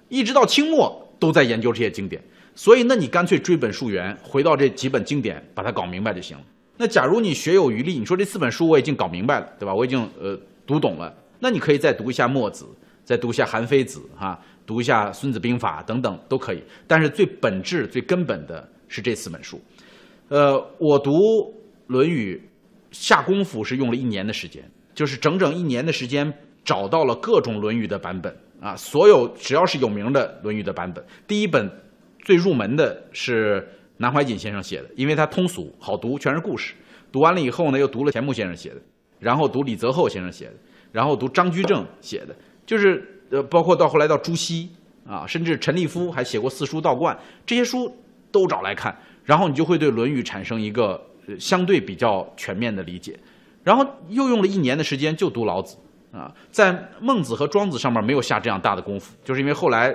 [0.07, 2.23] 一直到清末都在研究这些经典。
[2.53, 6.43] 所以，那你干脆追本溯源，回到这几本经典，把它搞明白就行了。
[6.77, 9.73] 那假如你学有余力，你说这四本书我已经搞明白了，对吧？
[9.73, 11.11] 我已经呃读懂了。
[11.45, 12.65] 那你可以再读一下墨子，
[13.03, 16.63] 再读一下韩非子，哈，读一下《孙子兵法》等等都可以。
[16.87, 19.61] 但是最本质、最根本的是这四本书。
[20.29, 21.11] 呃，我读
[21.85, 22.41] 《论语》
[22.97, 31.05] 下功夫是用了一年的时间，就是整整一年的时间找到了各种《论语》的版本啊，所有只要是有名的《论语》的版本。
[31.27, 31.69] 第一本
[32.23, 36.73] 最入门的是南怀瑾先生写的，因为他通俗好读，全是故事。
[37.11, 38.81] 读完了以后呢，又读了钱穆先生写的，
[39.19, 40.53] 然后读李泽厚先生写的。
[40.95, 42.33] 然后读张居正写的，
[42.65, 44.69] 就是呃，包括到后来到朱熹
[45.05, 47.93] 啊，甚至陈立夫还写过四书道观，这些书
[48.31, 51.05] 都找来看，然后你就会对《论语》产生一个
[51.37, 53.19] 相对比较全面的理解。
[53.61, 55.75] 然后又用了一年的时间就读老子
[56.13, 59.93] 啊，在孟子和庄子上面没有下这样大的功夫，就是因为后来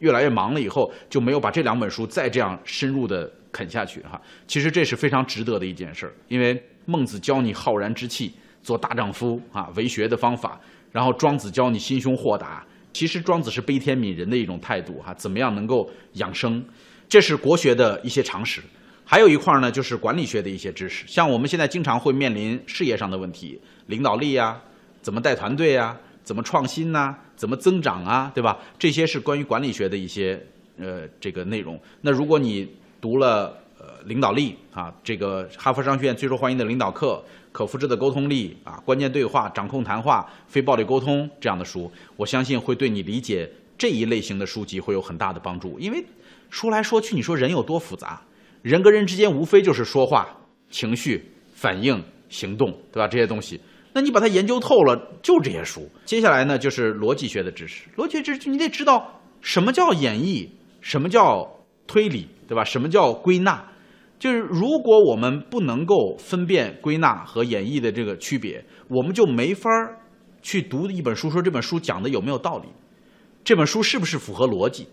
[0.00, 4.20] 越来越忙了以后，就没有把这两本书再这样深入的啃下去哈。
[4.48, 8.34] 其实这是非常值得的一件事儿，因为孟子教你浩然之气。
[8.62, 10.60] 做大丈夫啊，为学的方法。
[10.92, 12.64] 然后庄子教你心胸豁达。
[12.92, 15.14] 其实庄子是悲天悯人的一种态度哈。
[15.14, 16.64] 怎么样能够养生？
[17.08, 18.60] 这是国学的一些常识。
[19.04, 21.04] 还有一块呢，就是管理学的一些知识。
[21.06, 24.60] 像我们现在经常会面临事业上的问题，领导力呀，
[25.02, 28.58] 怎么带团队呀，怎么创新呐，怎么增长啊，对吧？
[28.78, 30.40] 这些是关于管理学的一些
[30.78, 31.80] 呃这个内容。
[32.00, 32.68] 那如果你
[33.00, 33.59] 读了
[34.04, 45.78] 领导力啊，这个哈佛商学院最受欢迎的领导课、可复制的沟通力啊、关键对话、掌控谈话、非暴力沟通这样的书，我相信会对你理解这一类型的书籍会有很大的帮助。
[45.78, 46.04] 因为
[46.48, 48.20] 说来说去，你说人有多复杂？
[48.62, 50.28] 人跟人之间无非就是说话、
[50.70, 53.08] 情绪、反应、行动，对吧？
[53.08, 53.60] 这些东西，
[53.92, 55.88] 那你把它研究透了，就这些书。
[56.04, 57.84] 接下来呢，就是逻辑学的知识。
[57.96, 60.48] 逻辑知识，你得知道什么叫演绎，
[60.80, 61.48] 什么叫
[61.86, 62.62] 推理，对吧？
[62.62, 63.64] 什么叫归纳？
[64.20, 69.98] 就是如果我们不能够分辨归纳和演绎的这个区别，我们就没法儿
[70.42, 72.68] 去读一本书，说这本书讲的有没有道理，
[73.42, 74.86] 这本书是不是符合逻辑。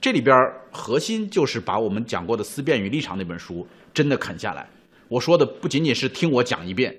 [0.00, 0.36] 这里边
[0.72, 3.64] 核心就是把我们讲过的《思辨与立场》那本书
[3.94, 4.68] 真的啃下来。
[5.06, 6.92] 我说的不仅仅是听我讲一遍，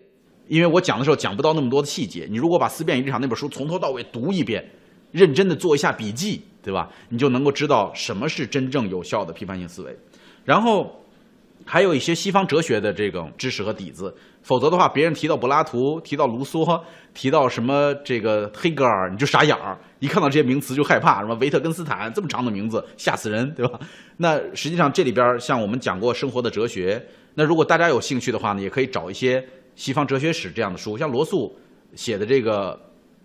[0.48, 2.26] 因为我讲的时候讲不到那么多的细节。
[2.32, 4.66] 你如果把《思辨与立场》那本书从头到尾读一遍，
[5.12, 6.90] 认真的做一下笔记，对吧？
[7.10, 9.94] 你就能够知道什么是真正有效的批判性思维。
[10.46, 11.03] 然后。
[11.66, 16.82] 还有一些西方哲学的这种知识和底子，否则的话，别人提到柏拉图、提到卢梭、
[17.14, 23.80] 提到什么这个黑格尔，你就傻眼儿，一看到这些名词就害怕，什么维特根斯坦这么长的名字吓死人，对吧？
[24.18, 27.02] 那实际上这里边像我们讲过生活的哲学，
[27.36, 29.44] 那如果大家有兴趣的话呢，也可以找一些
[29.76, 31.56] 西方哲学史这样的书，像罗素
[31.96, 32.80] 写的这个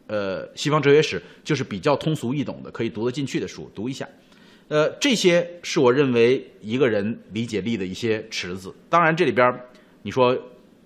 [0.07, 4.07] 呃西方哲学史，就是比较通俗易懂的，可以读得进去的书，读一下。
[4.69, 8.75] 呃，这些是我认为一个人理解力的一些池子。
[8.91, 9.51] 当然，这里边
[10.03, 10.39] 你说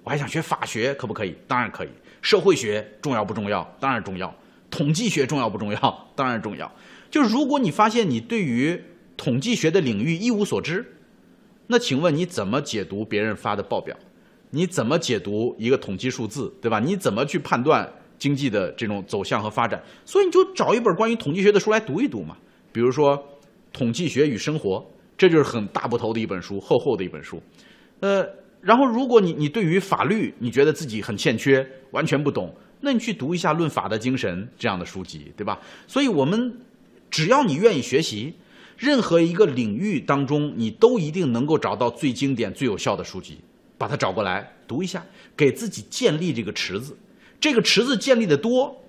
[0.04, 1.34] 我还想学法学，可不可以？
[1.48, 1.88] 当然可以。
[2.20, 3.76] 社会学重要不重要？
[3.80, 4.32] 当然重要。
[4.70, 6.12] 统计学重要不重要？
[6.14, 6.70] 当然重要。
[7.10, 8.80] 就是如果你发现你对于
[9.16, 10.86] 统计学的领域一无所知，
[11.66, 13.96] 那请问你怎么解读别人发的报表？
[14.50, 16.78] 你怎么解读一个统计数字，对吧？
[16.78, 19.82] 你怎么去判断经济的这种走向和发展？
[20.04, 22.36] 所以你就找一本关于统计学的书来读一读嘛。
[22.72, 23.28] 比如说。
[23.72, 24.84] 统计学与生活，
[25.16, 27.42] 这就是很大部头的一本书，厚厚的一本书。
[28.00, 28.26] 呃，
[28.60, 35.60] 然后如果你你对于法律你觉得自己很欠缺，完全不懂，那你去读一下《论法的精神》这样的书籍，对吧？
[35.86, 36.52] 所以，我们
[37.10, 38.34] 只要你愿意学习，
[38.76, 43.38] 任何一个领域当中，你都一定能够找到最经典、最有效的书籍，
[43.78, 45.04] 把它找过来读一下，
[45.36, 46.96] 给自己建立这个池子。
[47.40, 48.82] 这个池子建立的多，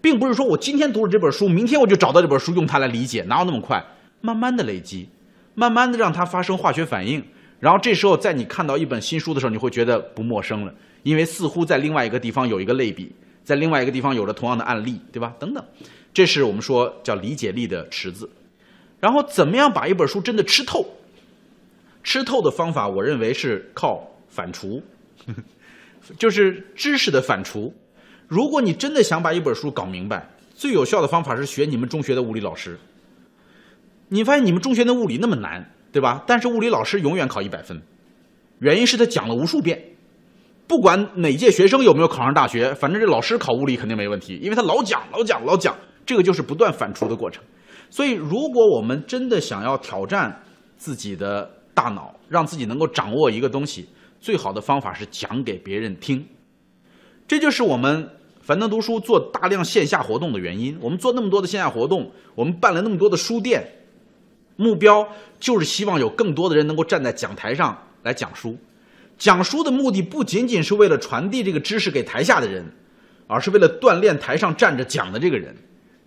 [0.00, 3.84] 并不是说我今天读了这本书，明天我就找到这本书用它来理解，哪有那么快？
[4.20, 5.08] 慢慢的累积，
[5.54, 7.22] 慢慢的让它发生化学反应，
[7.60, 15.34] 然后这时候在你看到一本新书的时候，你会觉得不陌生了，因为似乎在另外一个地方有一个类比，在另外一个地方有着同样的案例，对吧？
[15.38, 15.64] 等等，
[16.12, 18.28] 这是我们说叫理解力的池子。
[18.98, 20.86] 然后怎么样把一本书真的吃透？
[22.02, 24.80] 吃透的方法，我认为是靠反刍，
[26.18, 27.72] 就是知识的反刍。
[28.28, 32.78] 如果你真的想把一本书搞明白，最有效的方法是学你们中学的物理老师。
[34.08, 36.22] 你发现你们中学的物理那么难，对吧？
[36.26, 37.82] 但是物理老师永远考一百分，
[38.60, 39.82] 原因是他讲了无数遍，
[40.66, 47.42] 不管哪届学生有没有考上大学，反正这老师考物理肯定没问题，因为他老讲、老讲、老讲，这个就是不断反刍的过程。
[47.90, 50.42] 所以，如果我们真的想要挑战
[50.76, 53.88] 自己的大脑，让自己能够掌握一个东西，
[54.20, 56.26] 最好的方法是讲给别人听。
[57.28, 58.08] 这就是我们
[58.40, 60.76] 樊登读书做大量线下活动的原因。
[60.80, 63.64] 我们做那么多的线下活动，我们办了那么多的书店。
[64.56, 65.06] 目标
[65.38, 68.56] 就是希望有更多的人能够站在讲台上来讲书，
[69.16, 72.64] 讲书的目的不仅仅是为了传递这个知识给台下的人，
[73.26, 75.54] 而是为了锻炼台上站着讲的这个人。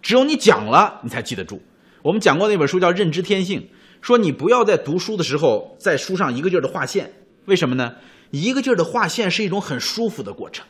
[0.02, 1.62] 只有你讲了，你才记得住。
[2.02, 3.62] 我们讲过那本书叫《认知天性》，
[4.02, 7.12] 说你不要在读书的时候在书上一个劲儿的划线，
[7.46, 7.96] 为什么呢？
[8.32, 10.66] 一个劲儿的划线是一种很舒服的过程，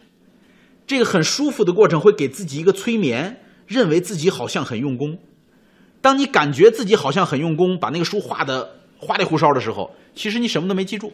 [0.87, 5.19] 这个很舒服的过程会给自己一个催眠，认为自己好像很用功。
[6.01, 11.13] 当你感觉自己好像很用功，把那个书画的花里胡哨的时候，其实你什么都没记住。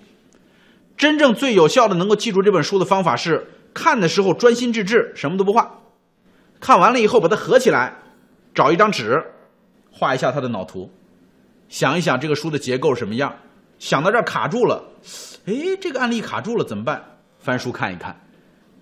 [0.98, 5.80] 真正最有效的能够记住这本书的方法是看的时候专心致志，什么都不画。
[6.60, 7.94] 看完了以后把它合起来，
[8.54, 9.22] 找一张纸，
[9.92, 10.90] 画一下它的脑图，
[11.68, 13.36] 想一想这个书的结构什么样。
[13.78, 14.82] 想到这儿卡住了，
[15.46, 17.04] 哎，这个案例卡住了怎么办？
[17.40, 18.16] 翻书看一看。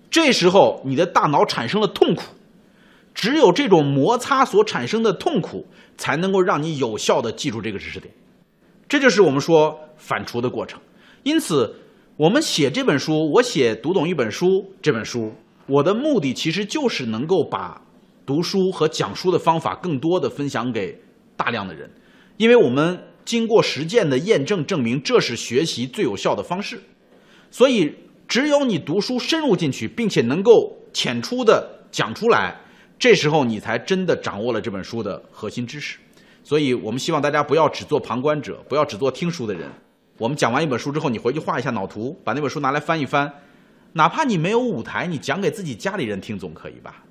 [0.08, 2.22] 这时候你的大脑产生了痛苦。
[3.14, 5.64] 只有这种摩擦所产生的痛苦，
[5.96, 8.12] 才能够让你有效的记住这个知识点。
[8.88, 10.80] 这就是我们说反刍的过程。
[11.22, 11.74] 因此，
[12.16, 14.46] 我们写这本书，我写《读懂一本书》
[14.82, 15.32] 这本书，
[15.66, 17.80] 我的目的其实就是能够把
[18.26, 21.00] 读书和讲书的方法更多的分享给
[21.36, 21.90] 大量的人，
[22.36, 26.80] 因为我们经过实践的验证证明，这是学习最有效的方式。
[27.50, 27.94] 所以，
[28.26, 32.60] 只有你读书深入进去，并且能够浅出的讲出来。
[32.98, 35.98] 这时候你才真的掌握了这本书的核心知识，
[36.42, 39.68] 所以我们希望大家不要只做旁观者，不要只做听书的人。
[40.16, 43.30] 我们讲完一本书之后，你回去画一下脑图，把那本书拿来翻一翻，
[43.92, 47.02] 哪怕你没有舞台，你讲给自己家里人听总可以吧？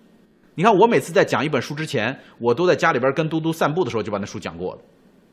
[0.55, 4.81] 你看我每次在讲一本书之前，我都在家里边跟嘟嘟散步的时候就把那书讲过了，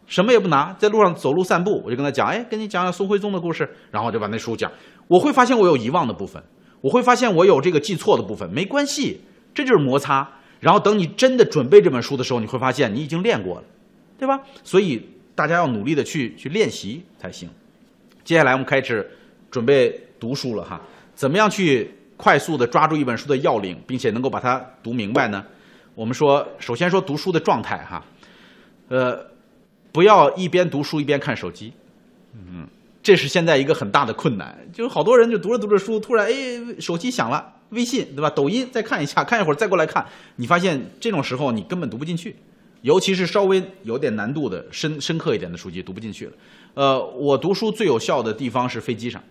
[0.07, 4.71] 什么也不拿，在路上走路散步，我就跟他讲，哎，跟你讲讲宋徽宗的故事，然后就把那书讲。
[5.07, 6.43] 我会发现我有遗忘的部分，
[6.81, 9.21] 我会发现我有这个记错的部分，没关系，
[9.55, 10.29] 这就是摩擦。
[10.61, 13.65] 然后等你真的准备这本书的时候，你会发现你已经练过了，
[14.17, 14.41] 对吧？
[14.63, 17.49] 所以大家要努力的去去练习才行。
[18.23, 19.11] 接下来我们开始
[19.51, 20.81] 准备读书了哈，
[21.15, 21.91] 怎么样去？
[22.21, 25.43] 快速的抓住一本书的要领，并且能够把它读明白呢？
[25.95, 28.05] 我们说，首先说读书的状态哈，
[28.89, 29.19] 呃，
[29.91, 31.73] 不要一边读书一边看手机，
[32.35, 32.69] 嗯，
[33.03, 34.57] 这是现在一个很大的困难。
[34.73, 36.33] 就是好多人就读着读着书，突然哎，
[36.81, 38.31] 手机响了，微信对吧？
[38.31, 42.37] 抖音再看一下， 看一会儿再过来看，你发现这种时候你根本读不进去，
[42.83, 46.33] 尤其是稍微有点难度的深深刻一点的书籍读不进去了。
[46.75, 49.23] 呃，我读书最有效的地方是飞机上，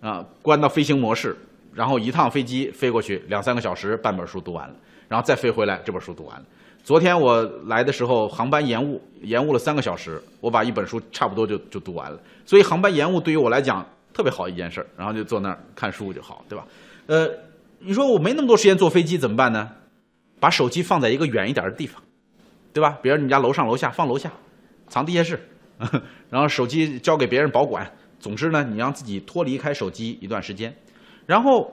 [0.00, 1.36] 啊，关到飞行模式。
[1.74, 4.74] 然后一趟飞机飞过去两三个小时，半本书读完了，
[5.08, 6.44] 然后再飞回来，这本书读完了。
[6.82, 12.18] 昨天我来的时候，航班延误，延误了三个小时，我把一本书差不多就就读完了。
[12.44, 16.66] 所以航班延误对于我来讲特别好一件事儿，然后就坐那儿看书就好，对吧？
[17.06, 17.28] 呃，
[17.78, 19.70] 你说我没那么多时间坐飞机怎么办呢？
[20.40, 22.02] 把手机放在一个远一点的地方，
[22.72, 22.98] 对吧？
[23.00, 24.32] 比如你家楼上楼下放楼下，
[24.88, 25.40] 藏地下室，
[26.28, 27.88] 然后手机交给别人保管。
[28.18, 30.74] 总之呢，你让自己脱离开手机一段时间。
[31.26, 31.72] 然后，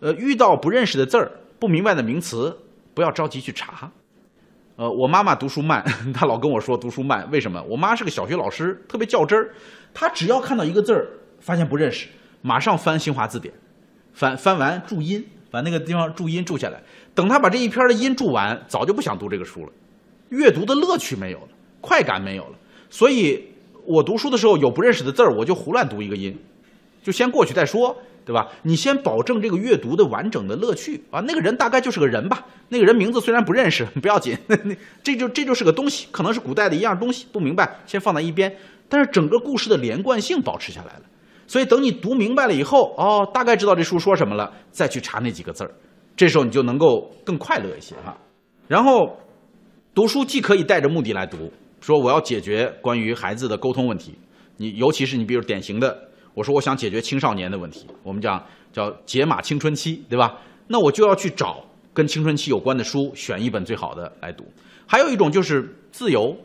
[0.00, 2.56] 呃，遇到不认识的字儿、不明白的名词，
[2.92, 3.88] 不要着急去查。
[4.76, 7.62] 呃，我妈妈读书慢， 她老跟我说读书慢，为什么？
[7.62, 9.50] 我妈是个小学老师，特别较真儿。
[9.94, 11.08] 她只要看到一个字儿，
[11.40, 12.08] 发现不认识，
[12.42, 13.54] 马上翻新华字典，
[14.12, 16.82] 翻翻完注音，把那个地方注音注下来。
[17.14, 19.72] 等她把这一篇的音注完，早就不想读这个书了。
[20.28, 21.48] 阅读的乐趣没有了，
[21.80, 22.58] 快感没有了。
[22.90, 23.42] 所以
[23.86, 26.36] 我读书的时候有不认识的字儿，我就胡乱读一个音，
[27.02, 27.96] 就先过去再说。
[28.26, 28.48] 对吧？
[28.62, 31.20] 你先保证这个阅读的完整的乐趣啊！
[31.20, 34.56] 那个人大概就是个人吧，那个人名字虽然不认识， 不要紧， 那
[35.04, 38.52] 这就这就是个东西，可能是古代的一样东西，不明白，先放在一边。
[38.88, 41.02] 但是整个故事的连贯性保持下来了，
[41.46, 45.70] 所以等你读明白了以后，哦，大概知道这书说什么了，再去查那几个字儿，
[46.16, 48.16] 这时候你就能够更快乐一些哈。
[48.66, 49.16] 然后，
[49.94, 54.18] 读书既可以带着目的来读，说我要解决关于孩子的沟通问题，
[54.56, 55.96] 你尤其是你比如典型的。
[56.36, 60.36] 我说我想解决青少年的问题，我们讲叫解码青春期，对吧？
[60.68, 64.44] 那我就要去找跟青春期有关的书，选一本最好的来读。
[64.86, 66.36] 还有一种就是自由，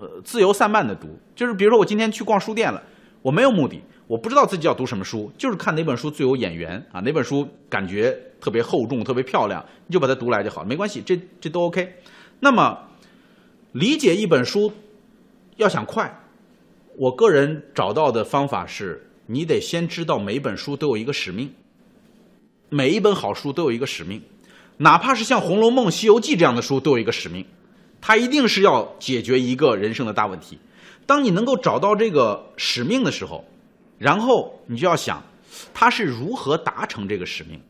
[0.00, 2.82] 呃，自由散漫的读，就是比如说我今天去逛书店了，
[3.20, 11.96] 我没有目的，我不知道自己要读什么书，就是看哪本书最有眼缘啊，哪本书感觉特别厚重、特别漂亮，你就把它读来就好，没关系，这这都 OK。
[12.40, 12.78] 那么
[13.72, 14.72] 理解一本书
[15.56, 16.18] 要想快，
[16.96, 19.06] 我个人找到的方法是。
[19.26, 21.52] 你得先知道每本书都有一个使命，
[22.68, 24.20] 每一本好书都有一个使命，
[24.78, 27.44] 哪怕是像《红楼梦》《西游记》这样的书都有一个使命，
[28.00, 30.58] 它一定是要解决一个人生的大问题。
[31.06, 33.44] 当你能够找到这个使命的时候，
[33.98, 35.22] 然后你就要想，
[35.72, 37.60] 它是如何达成这个使命。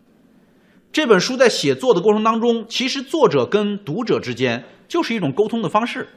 [0.93, 6.09] 这本书在写作的过程当中，其实作者跟读者之间就是一种沟通的方式。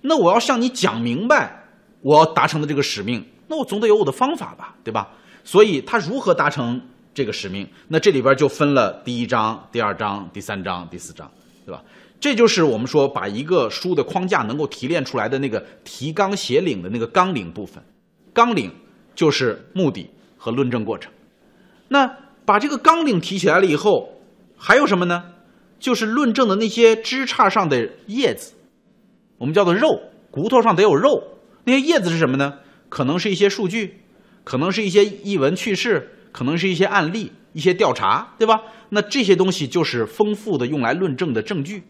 [0.00, 1.64] 那我要向你讲明白，
[2.00, 3.24] 我要达成的这个使命。
[3.52, 5.10] 那我总得有我的方法吧，对吧？
[5.44, 6.80] 所以他如何达成
[7.12, 7.68] 这个使命？
[7.88, 11.30] 那这里边就分了第一章、第二章、第三章、第四章，
[11.66, 11.84] 对吧？
[12.18, 17.84] 这就是我们说把一个书的框架能够提炼出来的那个提纲挈领的那个纲领部分。
[18.32, 18.72] 纲领
[19.14, 21.12] 就是目的和论证过程。
[21.88, 22.10] 那
[22.46, 24.14] 把这个纲领提起来了以后，
[24.56, 25.24] 还有什么呢？
[25.78, 28.54] 就是论证的那些枝杈上的叶子，
[29.36, 31.24] 我们叫做肉，骨头上得有肉。
[31.64, 32.54] 那些叶子是什么呢？
[32.92, 34.02] 可能是一些数据，
[34.44, 38.60] 可能是一些译文趣事，可能是一些案例、一些调查，对吧？
[38.90, 41.84] 那这些东西就是丰富的用来论证的证据，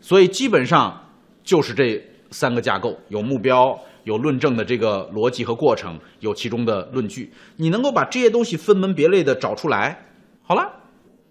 [0.00, 1.10] 所以基本上
[1.44, 7.30] 就是这三个架构：有目标、有论证的这个逻辑和过程，有其中的论据。
[7.56, 10.06] 你能够把这些东西分门别类的找出来，
[10.42, 10.66] 好了，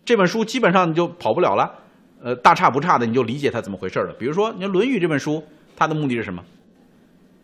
[0.05, 1.67] 这本书基本上你就跑不了了。
[2.21, 4.13] 呃，大差不差的你就理解它怎么回事了。
[4.19, 5.43] 比如说，你看《论语》这本书，
[5.76, 6.43] 它的目的是什么？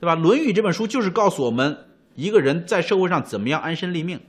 [0.01, 0.15] 对吧？
[0.19, 1.77] 《论语》这本书就是告诉我们
[2.15, 4.19] 一个人在社会上怎么样安身立命，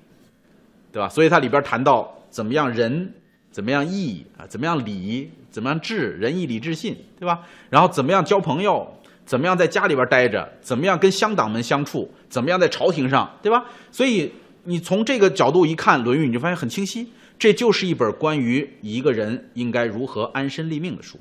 [0.92, 1.08] 对吧？
[1.08, 3.10] 所以它里边谈到怎么样仁，
[3.50, 7.40] 怎么样义啊，怎么样礼，怎么样智，仁义礼智信，对吧？
[7.70, 8.86] 然后怎么样交朋友，
[9.24, 13.64] 怎么样在家里边待着，怎么样跟乡党们相处，怎么样在朝廷上，对吧？
[13.90, 14.30] 所以
[14.64, 17.08] 你从这个角度一看《论语》，你就发现很清晰，
[17.38, 21.18] 这就是一本关于一个人应该如何安身立命的书。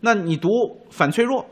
[0.00, 0.50] 那你读
[0.90, 1.46] 反脆弱。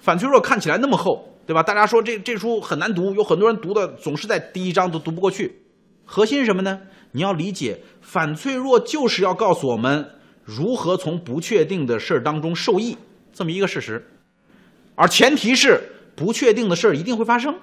[0.00, 1.62] 反脆弱看起来那么厚，对吧？
[1.62, 5.62] 大家说这这书很难读，有很多人读的总是在第一章都读不过去。
[6.04, 6.78] 核心是什么呢？
[7.12, 10.10] 你要理解，反脆弱就是要告诉我们
[10.44, 12.98] 如何从不确定的事儿当中受益
[13.32, 14.06] 这么一个事实，
[14.94, 15.80] 而前提是
[16.14, 17.54] 不确定的事儿一定会发生。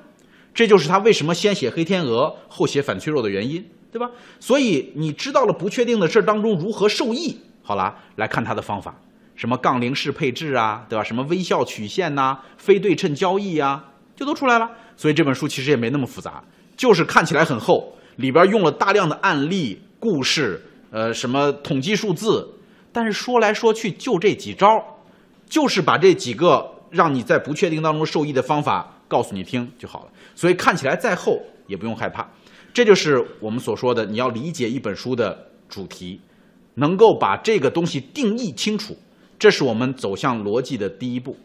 [0.52, 4.10] 这就是他为什么先写黑天鹅后写反脆弱的原因，对吧？
[4.40, 9.00] 所以你知道了不确定的事儿当中如何受益，好了，来看他的方法，
[9.36, 11.04] 什么杠铃式配置啊，对吧？
[11.04, 13.84] 什么微笑曲线呐，非对称交易呀，
[14.16, 14.70] 就都出来了。
[14.98, 16.44] 所以这本书其实也没那么复杂，
[16.78, 22.48] 就是看起来很厚，里边用了大量的案例、故事，呃，什么统计数字，
[22.94, 24.68] 但是说来说去就这几招，
[25.50, 30.12] 就是把这几个让你在不确定当中受益的方法告诉你听就好了。
[30.34, 32.26] 所以看起来再厚也不用害怕，
[32.74, 36.22] 这就是我们所说的你要理解一本书的主题，
[36.76, 38.98] 能够把这个东西定义清楚，
[39.38, 41.36] 这是我们走向逻辑的第一步。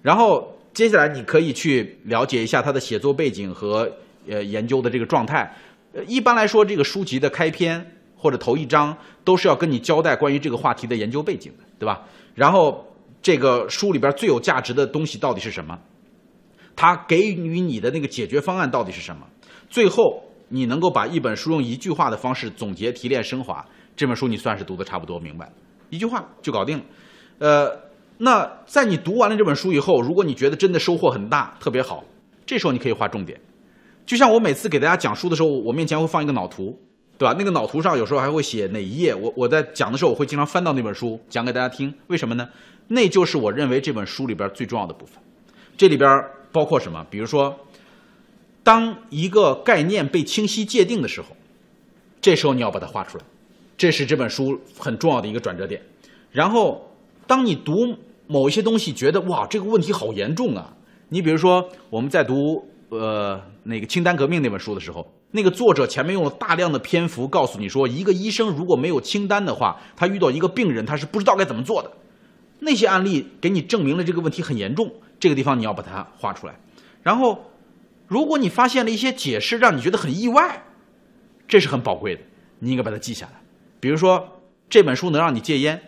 [0.00, 3.90] 然后接下来你可以去了解一下他的写作背景和
[4.28, 5.54] 呃研究的这个状态。
[6.06, 12.02] 一般来说，这个书籍的开篇或者头一章都是要跟你交代关于这个话题的研究背景的，对吧？
[12.34, 12.86] 然后
[13.20, 15.78] 这个书里边最有价值的东西到底是什么？
[16.74, 19.26] 他给予你的那个解决方案到底是什么？
[19.68, 23.62] 最后你能够把一本书用一句话的方式总结、提炼、升华，
[23.94, 25.52] 这本书你算是读的差不多明白了，
[25.90, 26.84] 一句话就搞定了。
[27.42, 27.76] 呃，
[28.18, 32.04] 那在你读完了这本书以后，如果你觉得真的收获很大，特别好，
[32.46, 33.36] 这时候你可以画重点。
[34.06, 36.78] 就像我每次给大家讲书的时候，我面前会放一个脑图，
[37.18, 37.34] 对吧？
[37.36, 39.12] 那个脑图上有时候还会写哪一页。
[39.12, 41.92] 我我在讲的时候，我会经常翻到那本书讲给大家听。
[42.06, 42.48] 为什么呢？
[42.86, 45.20] 那就是我认为这本书里边最重要的部分。
[45.76, 46.08] 这里边。
[46.52, 47.02] 包括什么？
[47.08, 47.58] 比如说，
[48.62, 51.28] 当一个概念被清晰界定的时候，
[52.20, 53.24] 这时候你要把它画出来，
[53.78, 55.80] 这是这本书很重要的一个转折点。
[56.30, 56.91] 然后，
[57.26, 57.96] 当你读
[58.26, 60.74] 某一些东西，觉得哇，这个问题好严重啊！
[61.08, 71.90] 你比如说，我们在读呃那个《清单革命》那本书的时候，那个作者前面用了大量的篇幅告诉你说，一个医生如果没有清单的话，他遇到一个病人，他是不知道该怎么做的。
[72.60, 74.90] 那些案例给你证明了这个问题很严重。
[75.18, 76.54] 这个地方你要把它画出来，
[77.02, 77.44] 然后，
[78.08, 80.64] 如果你发现了一些解释让你觉得很意外，
[81.46, 82.22] 这是很宝贵的，
[82.58, 83.32] 你应该把它记下来。
[83.78, 85.80] 比如说这本书能让你戒烟，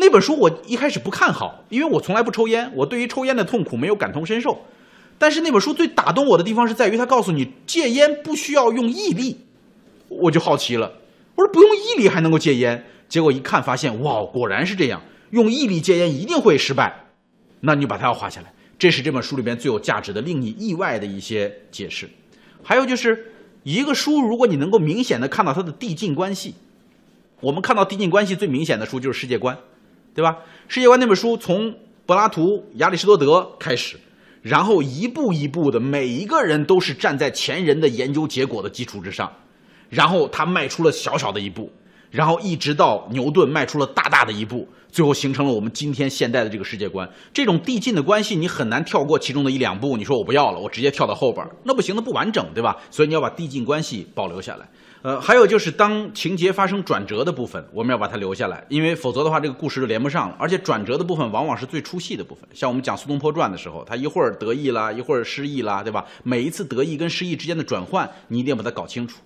[0.00, 4.64] 那本书我一开始不看好，因为我从来不抽烟，我对于抽烟的痛苦没有感同身受。
[5.18, 9.38] 但是那本书最打动我的地方是在于它告诉你戒烟不需要用毅力，
[10.08, 10.92] 我就好奇了，
[11.34, 17.06] 我说不用毅力还能够戒烟，结果一看发现哇，果然是这样，用毅力戒烟一定会失败。
[17.60, 22.08] 那你把它要画下来，这是这本书里边最有价值的、令你意外的一些解释。
[22.62, 23.32] 还有就是，
[23.64, 26.54] 一个书如果你能够明显的看到它的递进关系，
[27.40, 29.56] 我们看到递进关系最明显的书就是《世界观》，
[30.18, 30.32] 对吧？
[30.66, 31.72] 《世界观》那本书从
[32.04, 33.96] 柏拉图、亚里士多德开始，
[34.42, 39.32] 然后一步一步的，每一个人都是站在前人的研究结果的基础之上，
[39.88, 41.70] 然后他迈出了小小的一步。
[42.10, 47.08] 然后一直到牛顿迈出了大大的一步，最后形成了我们今天现代的这个世界观。
[47.32, 49.96] 这种递进的关系，你很难跳过其中的一两步。
[49.96, 52.76] 你说我不要了，我直接跳到后边，那不行，那不完整，对吧？
[52.90, 54.68] 所以你要把递进关系保留下来。
[55.02, 60.36] 呃，还有就是当情节发生转折的部分，我们要把它留下来，因为否则的话，这个故事就连不上了。
[60.38, 62.48] 而且转折的部分往往是最出戏的部分。
[62.52, 66.04] 像我们讲苏东坡传的时候，他一会儿得意啦，一会儿失意啦，对吧？
[66.22, 69.20] 每一次得意跟失意之间的转换，你一定要把它搞清楚。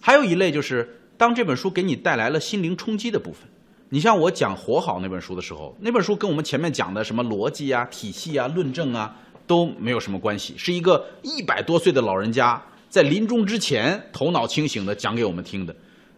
[0.00, 0.98] 还有一类就是。
[1.18, 3.42] 当这本书给你带来了心灵冲击的部分，
[3.90, 9.14] 你像我讲《活好》那本书的时候，那本书跟我们前面讲的什么逻辑啊、体系啊、论证啊
[9.46, 12.60] 都没有什么关系，是一个一百多岁的老人家
[12.92, 15.74] 在临终之前头脑清醒的讲给我们听的。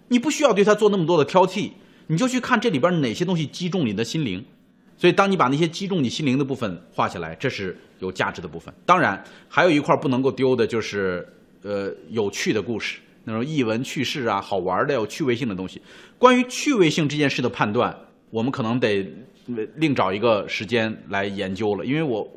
[0.09, 1.71] 你不需要对他做那么多的挑剔，
[2.09, 4.45] 你就去看这里边哪些东西击中你的心灵。
[4.97, 8.75] 所以，当你把那些击中你心灵的部分画下来，这是有价值的部分。
[8.85, 11.25] 当然，还有一块不能够丢的就是，
[11.63, 12.99] 呃，有趣的故事。
[13.23, 15.81] 那种译文趣事啊，好玩的有趣味性的东西。
[16.19, 17.97] 关于趣味性这件事的判断，
[18.31, 19.09] 我们可能得
[19.77, 21.87] 另找一个时间来研究了。
[21.87, 22.29] 因为我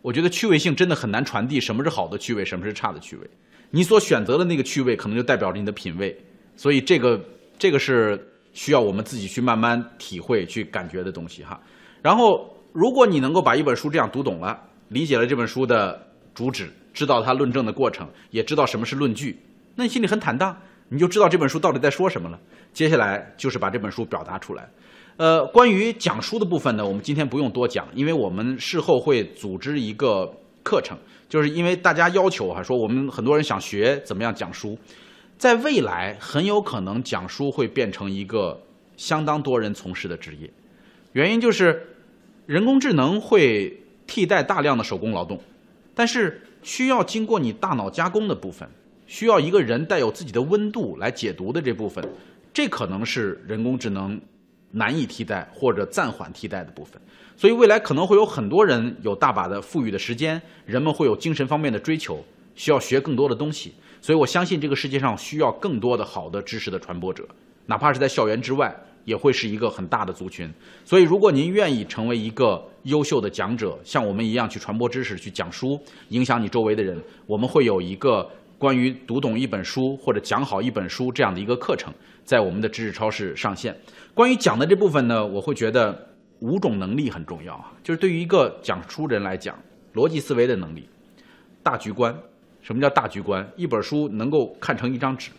[0.00, 3.28] 我觉得趣味性真的很难传递，什么是好的趣味，什么是差的趣味。
[3.70, 6.16] 你所选择的那个趣味，可能就代表着你的品味。
[6.56, 7.20] 所以这个
[7.58, 8.18] 这个是
[8.52, 11.60] 需要我们自己去慢慢体会、去感觉的东西哈。
[12.00, 14.56] 然后，如果你能够把一本书这样读懂了，
[14.88, 16.00] 理解了这本书的
[16.34, 19.36] 主旨，知道它论证的过程，也知道什么是论据。
[19.74, 20.56] 那你心里很坦荡，
[20.88, 22.38] 你就知道这本书到底在说什么了。
[22.72, 24.68] 接下来就是把这本书表达出来。
[25.16, 30.98] 呃，关于讲书的部分呢，我们今天不用多讲，因为我们事后会组织一个课程，
[31.34, 34.78] 就是因为大家要求哈，说我们很多人想学怎么样讲书，
[35.36, 38.62] 在未来很有可能讲书会变成一个
[38.96, 40.48] 相当多人从事的职业。
[41.10, 41.88] 原因就是
[42.46, 45.40] 人工智能会替代大量的手工劳动，
[45.92, 48.68] 但是需要经过你大脑加工的部分，
[49.08, 52.08] 需要一个人带有自己的温度来解读的这部分，
[52.52, 54.20] 这可能是人工智能
[54.74, 57.00] 难以替代或者暂缓替代的部分。
[57.36, 62.22] 所以未来可能会有很多人有大把的富裕的时间，人们会有精神方面的追求，
[62.54, 63.72] 需要学更多的东西。
[64.00, 67.26] 所以我相信这个世界上需要更多的好的知识的传播者，
[67.66, 68.74] 哪怕是在校园之外。
[69.04, 70.50] 也会是一个很大的族群，
[70.82, 78.26] 所以如果您愿意成为一个优秀的讲者，像我们一样去传播知识、去讲书，影响你周围的人，我们会有一个
[78.64, 81.92] 关于读懂一本书或者讲好一本书这样的一个课程，
[82.24, 83.76] 在我们的知识超市上线。
[84.14, 86.08] 关于讲的这部分呢，我会觉得
[86.38, 89.54] 五种能力很重要啊，就是对于一个讲书人来讲，
[89.92, 90.88] 逻辑思维的能力、
[91.62, 92.18] 大局观。
[92.62, 93.46] 什么叫大局观？
[93.54, 95.30] 一本书能够看成一张纸。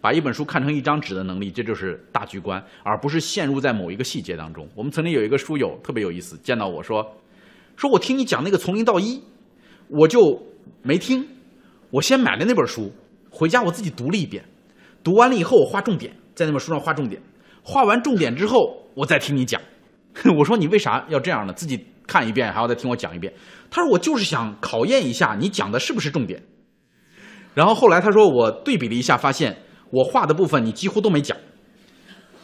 [0.00, 4.68] 把一本书看成一张纸的能力，这就是大局观，而不是陷入在某一个细节当中。
[4.76, 7.04] 我们曾经有一个书友特别有意思，见到我说
[7.74, 9.20] ：“说我听你讲那个从零到一，
[9.88, 10.40] 我就
[10.82, 11.26] 没听，
[11.94, 12.92] 我先买了那本书，
[13.30, 14.44] 回家我自己读了一遍，
[15.04, 17.22] 读完了以后我画重点，在那本书上画重点，
[17.62, 19.60] 画完重点之后我再听你讲。
[20.36, 21.52] 我说你为啥要这样呢？
[21.52, 23.32] 自己看一遍还要再听我讲一遍？
[23.70, 26.42] 他说我就是想考验一下你讲的是不是重点。
[27.54, 29.56] 然后后来他说我对比了一下，发现。
[29.90, 31.38] 我画的部分你几乎都没讲，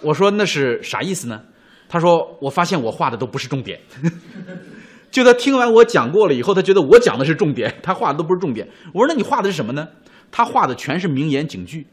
[0.03, 1.43] 我说那是啥意思呢？
[1.89, 3.81] 他说我发现我画的都不是重点，
[5.11, 8.69] 就他听完我讲过了以后，他觉得我讲的是重点，他画的都不是重点。
[8.95, 9.89] 我说那你画的是什么呢？
[10.31, 11.87] 他画的全是名言警句，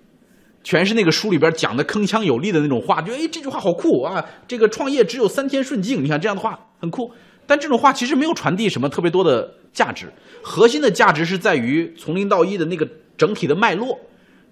[0.64, 4.24] 全是那个书里边讲的铿锵有力的那种话，就哎这句话好酷啊！
[4.48, 7.12] 这个创业只有三天顺境，你看这样的话很酷。
[7.48, 10.14] 但这种话其实没有传递什么特别多的价值，
[10.44, 12.88] 核心的价值是在于从零到一的那个
[13.18, 13.98] 整体的脉络。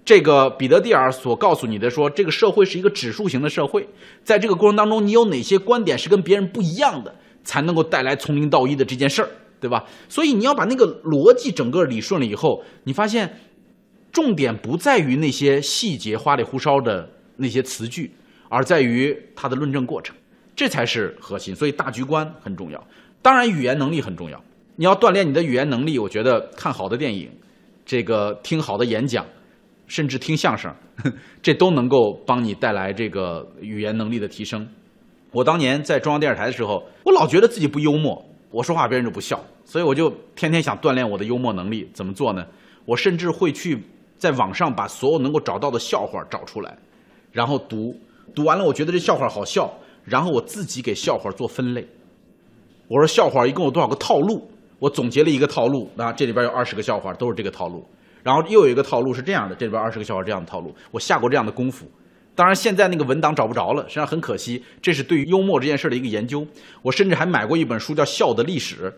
[0.05, 3.87] 这个彼得蒂尔所告诉你的说，这个社会是一个指数型的社会，
[4.23, 7.13] 在这个过程当中，你有哪些观点是跟别人不一样的，
[7.45, 9.29] 才能够带来从零到一的这件事儿，
[9.61, 9.85] 对吧？
[10.09, 13.39] 所以你要把那个逻辑整个理顺了以后，你发现
[14.11, 18.11] 重点不在于那些细节花里胡哨的那些词句，
[18.49, 20.13] 而在于它的论证过程，
[20.53, 21.55] 这才是核心。
[21.55, 22.87] 所以大局观很重要，
[23.21, 24.43] 当然语言能力很重要。
[24.75, 27.31] 你要锻炼你的语言能力，我觉得看好的电影，
[27.85, 29.25] 这个听好的演讲。
[29.87, 30.73] 甚至听相声，
[31.43, 34.67] 这都能够帮你带来这个语言能力的提升。
[35.35, 41.89] 我当年在中央电视台的时候，我老觉得自己不幽默，我说话别人就不笑，所以我就天天想锻炼我的幽默能力。
[41.93, 42.45] 怎么做呢？
[42.85, 43.83] 我甚至会去
[44.17, 46.77] 在网上把所有能够找到的笑话找出来，
[47.33, 47.93] 然后读，
[48.33, 49.69] 读完了我觉得这笑话好笑，
[50.05, 51.85] 然后我自己给笑话做分类。
[52.87, 54.49] 我说笑话一共有多少个套路？
[54.79, 57.85] 我总结了一个套路那，这里边有二十个笑话，都是这个套路。
[58.23, 61.85] 然后又有一个套路是这样的，这里边二十个笑话这样的套路，我下过这样的功夫。
[62.35, 64.61] 当然现在那个文档找不着了，实际上很可惜。
[64.81, 66.45] 这是对于幽默这件事的一个研究。
[66.81, 68.91] 我甚至还买过一本书叫《笑的历史》，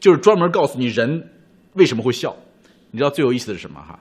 [0.00, 1.30] 就是专门告诉你人
[1.74, 2.34] 为什么会笑。
[2.90, 3.98] 你知道最有意思的是什么哈？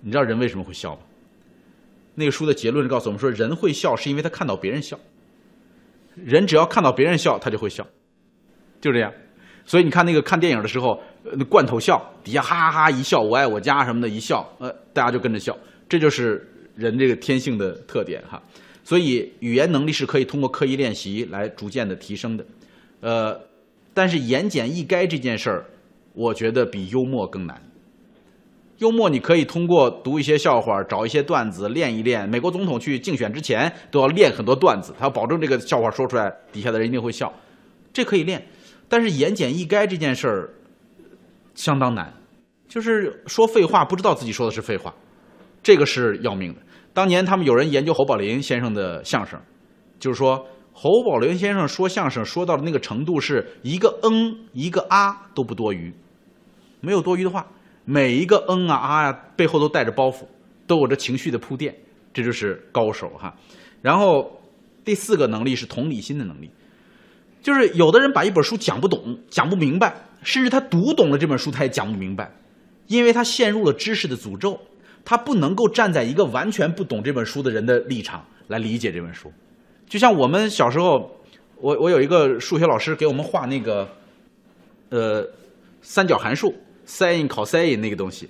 [0.00, 1.00] 你知道人为什么会笑吗？
[2.14, 4.98] 那个书的结论是告诉我们说，人会笑是因为他看到别人笑。
[6.14, 7.86] 人只要看到别人笑，他就会笑，
[8.80, 9.12] 就这样。
[9.64, 15.56] 所以你看那个看电影的时候，那罐头笑，底下哈哈哈一笑，我爱我家什么的，一笑，呃，大家就跟着笑，
[15.88, 16.44] 这就是
[16.78, 18.42] 人这个天性的特点哈。
[18.84, 22.46] 所以语言能力是可以通过刻意练习来逐渐的提升的，
[23.00, 23.38] 呃，
[23.92, 25.66] 但是言简意赅这件事儿，
[26.14, 27.62] 我觉得比幽默更难。
[28.78, 32.26] 幽默你可以通过读一些笑话，找一些段子练一练。
[32.26, 37.30] 美国总统去竞选之前都要练很多段子，他要保证这个笑话说出来，底下的人一定会笑，
[37.92, 38.46] 这可以练。
[38.88, 40.54] 但是言简意赅这件事儿
[41.54, 42.10] 相当难，
[42.68, 44.94] 就是说废话不知道自己说的是废话，
[45.62, 46.60] 这个是要命的。
[46.98, 49.40] 当年他们有人研究侯宝林先生的相声，
[50.00, 55.94] 就是说侯宝林先生说相声说到的那个程度是一个嗯一个啊都不多余，
[56.80, 57.46] 没有多余的话，
[57.84, 60.24] 每一个嗯啊啊呀背后都带着包袱，
[60.66, 61.72] 都有着情绪的铺垫，
[62.12, 63.32] 这就是高手哈。
[63.80, 64.40] 然后
[64.84, 66.50] 第四个能力是同理心的能力。
[67.40, 69.94] 就是有的人把一本书讲不懂、讲不明白，
[70.24, 72.28] 甚至他读懂了这本书，他也讲不明白，
[72.88, 74.58] 因为他陷入了知识的诅咒，
[75.08, 79.32] 他不能够站在一个完全不懂这本书的人的立场来理解这本书。
[79.88, 81.10] 就像我们小时候，
[81.56, 83.88] 我我有一个数学老师给我们画那个，
[84.90, 85.26] 呃，
[85.80, 86.54] 三角函数
[86.86, 88.28] sin、cos 那个东西，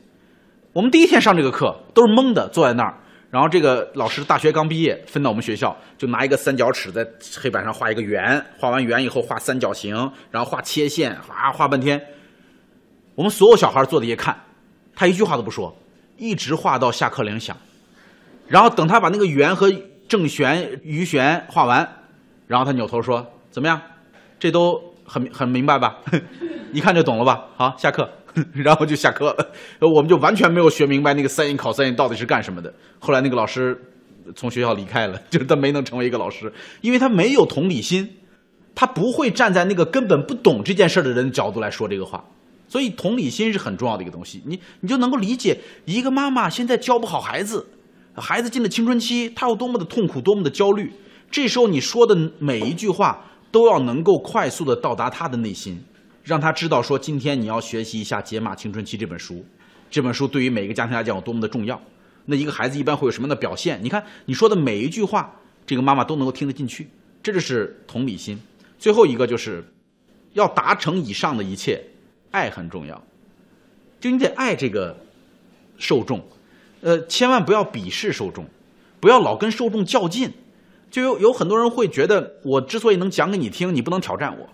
[0.72, 2.96] 我们第一天上这个课都是懵的，坐在那儿。
[3.28, 7.04] 然后这个老师大学刚毕业，分到我们学校，就拿一个三角尺在
[7.36, 9.96] 黑板上画一个圆，画完圆以后画三角形，
[10.30, 12.00] 然后画切线，啊画半天。
[13.16, 14.40] 我们所有小孩坐在一看，
[14.94, 15.76] 他一句话都不说，
[16.18, 17.56] 一直画到下课铃响。
[18.46, 19.72] 然后等他把那个圆和
[20.08, 21.86] 正弦、余弦画完，
[22.46, 23.80] 然后他扭头说：“怎么样？
[24.38, 25.98] 这都很很明白吧？
[26.72, 27.44] 一看就懂了吧？
[27.56, 28.08] 好，下课，
[28.54, 29.52] 然后就下课了。
[29.80, 32.72] 我们就完全没有学明白那个三音考三音到底是干什么的。
[32.98, 33.78] 后来那个老师
[34.34, 36.50] 从学校离开了，就是他没能成为一个老师，
[36.80, 38.16] 因为他没有同理心，
[38.74, 42.24] 他不会站在那个根本不懂这件事的人角度来说这个话。
[42.68, 47.66] 所以同理心是很重要的一个东西，你你就能够理解一个妈妈现在教不好孩子，
[48.14, 50.92] 孩子进了青春期，他有多么的痛苦，多么的焦虑。
[51.30, 55.82] 这时候你说的每一句话都要能够快速的到达他的内心，
[56.22, 59.44] 让他知道说今天你要学习一下《解码青春期》这本书，
[59.90, 61.80] 这本书对于每个家庭来讲有多么的重要。
[62.26, 63.80] 那一个孩子一般会有什么样的表现？
[63.82, 65.34] 你看你说的每一句话，
[65.66, 66.88] 这个妈妈都能够听得进去，
[67.22, 68.38] 这就是同理心。
[68.78, 69.64] 最后一个就是
[70.34, 71.82] 要达成以上的一切。
[72.30, 73.02] 爱很重要，
[74.00, 74.96] 就你得爱这个
[75.76, 76.22] 受众，
[76.80, 78.44] 呃，千万不要鄙视受众，
[79.00, 80.32] 不要老跟受众较劲。
[80.90, 84.48] 就有有很多人会觉得，我之所以能讲给你听，你不能挑战我，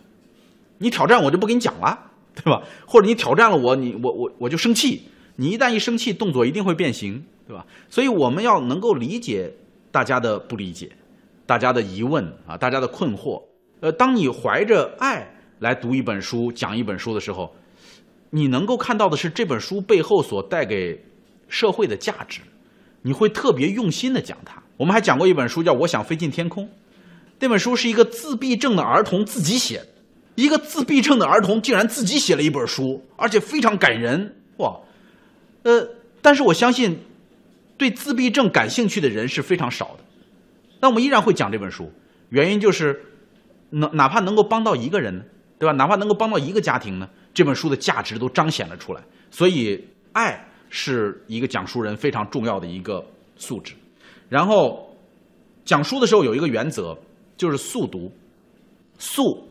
[0.79, 1.97] 你挑战我就不给你讲了，
[2.35, 2.62] 对吧？
[2.87, 5.03] 或者你挑战了我，你我我我就生气，
[5.37, 7.64] 你一旦一生气，动作一定会变形，对吧？
[7.89, 9.53] 所以我们要能够理解
[9.93, 10.91] 大家的不理解，
[11.47, 13.41] 大家的疑问啊，大家的困惑。
[13.79, 15.25] 呃，当你怀着爱
[15.61, 17.55] 来读一本书、讲一本书的时候。
[18.37, 21.01] 你能够看到的是这本书背后所带给
[21.49, 22.41] 社会的价值，
[23.03, 24.61] 你会特别用心的讲它。
[24.76, 26.64] 我们还讲过一本书叫《我想飞进天空》，
[27.39, 29.87] 那本书是一个自闭症的儿童自己写的，
[30.35, 34.80] 一个自闭症的儿童竟然自己写了一本书，而且非常感人哇！
[35.62, 36.99] 呃，但是我相信
[37.78, 40.05] 对自闭症感兴趣的人是非常少的，
[40.80, 41.93] 那我们依然会讲这本书，
[42.30, 43.01] 原因就是
[43.70, 45.22] 能哪怕能够帮到一个人呢，
[45.57, 45.72] 对吧？
[45.76, 47.09] 哪怕能够帮到一个家庭呢？
[47.35, 53.05] 这本书的价值都彰显了出来，所以爱是一个讲述人非常重要的一个
[53.37, 53.74] 素质。
[54.28, 54.97] 然后
[55.64, 56.97] 讲书的时候有一个原则，
[57.37, 58.11] 就是速读，
[58.99, 59.49] 速，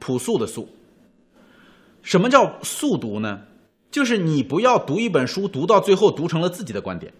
[0.00, 0.68] 朴素的速。
[2.02, 3.40] 什么叫速读呢？
[3.92, 7.12] 就是你不要读一本书读到最后读成了自己的观点。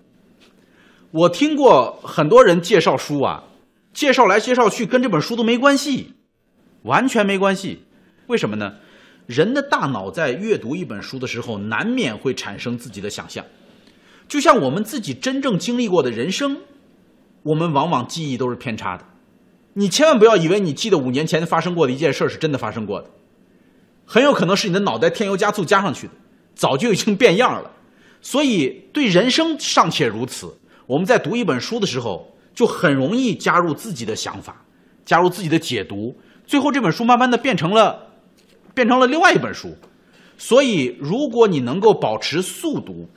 [1.13, 3.45] 我听过很多人介绍书啊，
[3.93, 6.15] 介绍来介绍去跟这本书都没关系，
[6.83, 7.85] 完全没关系。
[8.27, 8.77] 为什么呢？
[9.33, 13.43] 人的大脑在阅读一本书的时候，难免会产生自己的想象，
[14.29, 16.59] 就像我们自己真正经历过的人生，
[17.43, 19.05] 我们往往记忆都是偏差的。
[19.73, 23.09] 你千万不要以为你记得五年前发生过的一件事是真的发生过的，
[24.05, 26.13] 很有可能是你的脑袋添油加醋加上去的，
[26.55, 27.71] 早就已经变样了。
[28.21, 30.55] 所以对人生尚且如此，
[30.87, 34.63] 我们在读一本书的时候，就很容易加入自己的想法，
[35.07, 36.15] 加入自己的解读，
[36.47, 38.12] 最后这本书慢慢的变成了。
[38.75, 39.77] 变成了另外一本书，
[40.39, 43.09] 所以如果你能够保持速读，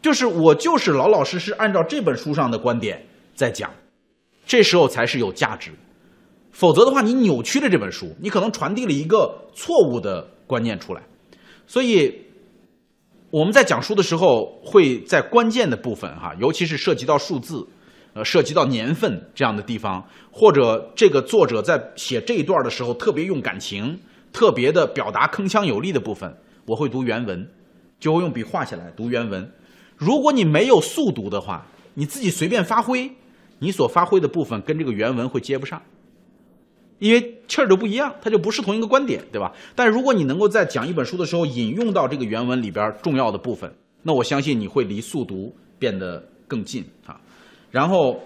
[0.00, 3.70] 就是我就是老老实实按照这本书上的观点在讲，
[4.46, 5.72] 这时候才是有价值。
[6.50, 11.02] 否则的话，你扭曲了这本书，你可能传递了一个错误的观念出来。
[11.66, 12.12] 所以
[13.30, 17.64] 我们在讲书的时候，会在关键的部分哈，尤其是涉及到数字，
[18.14, 23.98] 呃，涉及到年份这样的地方，或者这个作者在写这一段的时候特别用感情。
[24.32, 27.48] 特别的表达铿锵有力的部分，我会读原文，
[27.98, 29.50] 就会用笔画下来读原文。
[29.96, 33.10] 如果你没有速读的话，你自己随便发挥，
[33.58, 35.82] 你所发挥的部分跟这个原文会接不上，
[37.00, 39.52] 因为气儿就不一样，它就不是同一个观点，对吧？
[39.74, 43.72] 但如果你能够在讲一本书的时候引用到这个原文里边重要的部分，
[44.02, 47.20] 那我相信你会离速读变得更近啊。
[47.70, 48.20] 然后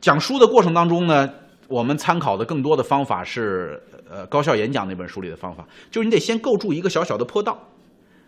[0.00, 1.28] 讲书的过程当中呢，
[1.68, 3.82] 我们参考的更多的方法是。
[4.08, 7.58] 呃，高效演讲那本书里的方法，就是你得先构筑一个小小的坡道。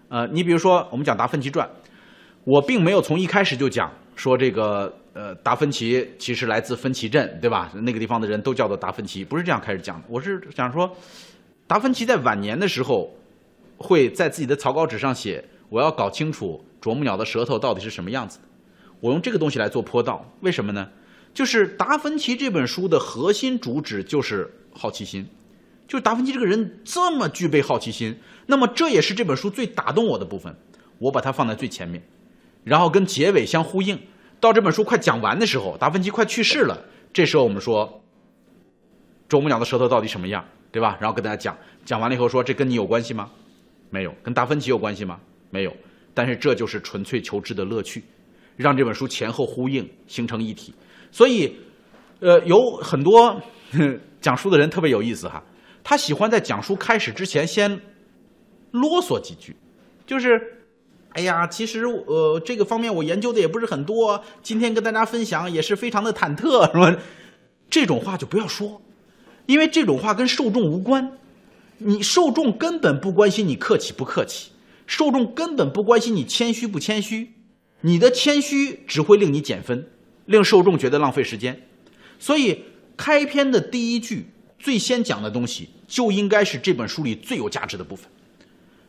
[0.09, 1.71] 呃，你比如说，我们讲达芬奇传，
[2.43, 7.71] 我并没有从一开始就讲说这个呃，达芬奇其实来自芬奇镇，对吧？
[7.83, 10.05] 那个地方的人都叫做达芬奇，不是这样开始讲的。
[10.09, 10.91] 我是想说，
[11.69, 13.15] 达芬奇在晚年的时候，
[13.77, 18.45] 会在自己的草稿纸上写：“我要搞清楚啄木鸟的舌头到底是什么样子的。”
[18.99, 20.89] 我用这个东西来做坡道，为什么呢？
[21.39, 25.25] 就是达芬奇这本书的核心主旨就是好奇心。
[25.87, 30.53] 就是达芬奇这个人这么具备好奇心，那么这也是这本书最打动我的部分，
[30.99, 32.03] 我把它放在最前面，
[32.65, 33.97] 然后跟结尾相呼应。
[34.41, 36.77] 到这本书快讲完的时候，达芬奇快去世了，
[37.13, 38.03] 这时候我们说，
[39.29, 40.99] 啄木鸟的舌头到底什么样，对吧？
[41.01, 43.31] 然后跟大家讲，讲完了以后说，这跟你有关系吗？
[43.91, 45.21] 没有，跟达芬奇有关系吗？
[45.51, 45.73] 没有。
[46.13, 48.03] 但是这就是纯粹求知的乐趣，
[48.57, 50.75] 让这本书前后呼应，形成一体。
[51.11, 51.57] 所以，
[52.21, 53.41] 呃，有很多
[54.21, 55.43] 讲书的人特别有意思哈。
[55.85, 57.81] 他喜欢在讲述开始之前先
[58.73, 59.57] 啰嗦几句，
[60.07, 60.41] 就是，
[61.11, 67.03] 哎呀，其实呃这个方面我研究的也不是很多，今天跟大家分享也是非常的忐忑，是吧？
[67.71, 68.81] 这种话就不要说，
[69.47, 71.13] 因为这种话跟受众无关。
[71.81, 74.51] 你受众根本不关心你客气不客气，
[74.85, 77.35] 受众根本不关心你谦虚不谦虚，
[77.83, 79.87] 你的谦虚只会令你减分，
[80.29, 81.61] 令受众觉得浪费时间。
[82.19, 82.65] 所以
[82.97, 84.27] 开篇的第一句
[84.59, 88.09] 最先讲的东西，就应该是这本书里最有价值的部分。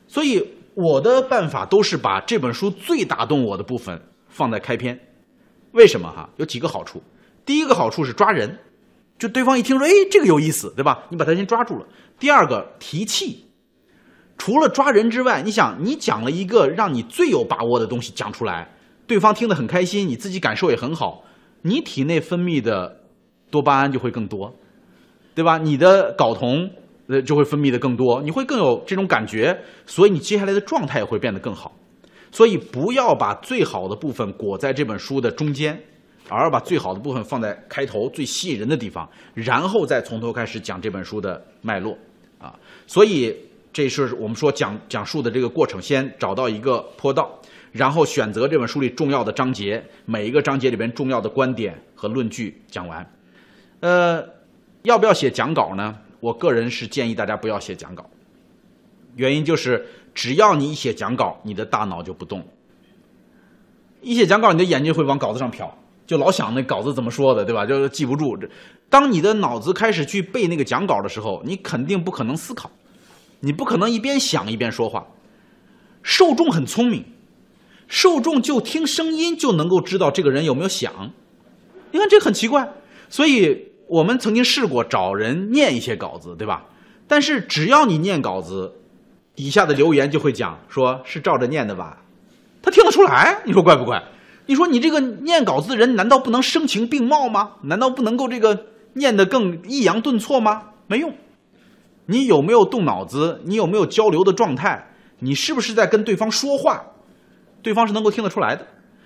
[0.07, 4.99] 所以我的办法都是把这本书最打动我的部分放在开篇。
[5.71, 6.29] 为什么哈？
[6.37, 7.01] 有几个好处。
[7.45, 8.57] 第一个好处是抓人，
[9.17, 11.03] 就对方一听说，哎，这个有意思，对吧？
[11.09, 11.85] 你把他先抓住了。
[12.19, 13.45] 第二个提气，
[14.37, 18.75] 除了抓人之外，你想，你讲了一个让你最有把握的东西讲出来，
[19.05, 21.23] 对方听得很开心，你自己感受也很好，
[21.61, 23.01] 你体内分泌的
[23.51, 24.53] 多巴胺就会更多，
[25.35, 25.57] 对吧？
[25.57, 26.69] 你的睾酮
[27.07, 31.75] 呃就会分泌的更多，你会更有这种感觉，所以你接下来的状态也会变得更好。
[32.31, 35.81] 所以不要把最好的部分裹在这本书的中间，
[36.27, 41.97] 而把最好的部分放在开头最吸引人的地方，然后再从头开始讲这本书的脉络。
[42.37, 42.53] 啊，
[42.85, 43.35] 所以
[43.73, 47.38] 这是我们说讲讲述的这个过程，先找到一个坡道，
[47.71, 53.09] 然后选择这本书里重要的章节，每一个章节里边重要的观点和论据讲完。
[53.81, 54.23] 呃，
[54.83, 55.97] 要不要写讲稿呢？
[56.19, 58.09] 我个人是建议大家不要写讲稿，
[59.15, 62.45] 原因就是只要你一写讲稿，你的大脑就不动。
[64.01, 65.69] 一写讲稿，你的眼睛会往稿子上瞟，
[66.05, 67.65] 就老想那稿子怎么说的，对吧？
[67.65, 68.37] 就记不住。
[68.89, 72.69] 当你的脑子开始去背那个讲稿的时候，你肯定不可能思考，
[73.39, 75.05] 你不可能一边想一边说话。
[76.01, 77.05] 受众很聪明，
[77.89, 81.11] 受众就听声音就能够知道这个人有没有想。
[81.91, 82.71] 你看这很奇怪，
[83.09, 86.67] 所以我们曾经试过找人念一些稿子，对吧？
[87.07, 88.75] 但是只要你念稿子，
[89.35, 92.03] 底下的留言就会讲说是照着念的吧，
[92.61, 94.03] 他听得出来，你说怪不怪？
[94.45, 97.53] 你说你这个念稿子的人难道不能声情并茂吗？
[97.63, 98.67] 难道不能够这个？
[98.93, 100.69] 念得更抑扬顿挫吗？
[100.87, 101.13] 没用。
[102.07, 103.41] 你有没有动脑子？
[103.45, 104.91] 你有没有交流的状态？
[105.19, 106.88] 你是不是在跟对方说话？
[107.61, 108.65] 对方是能够听得出来的。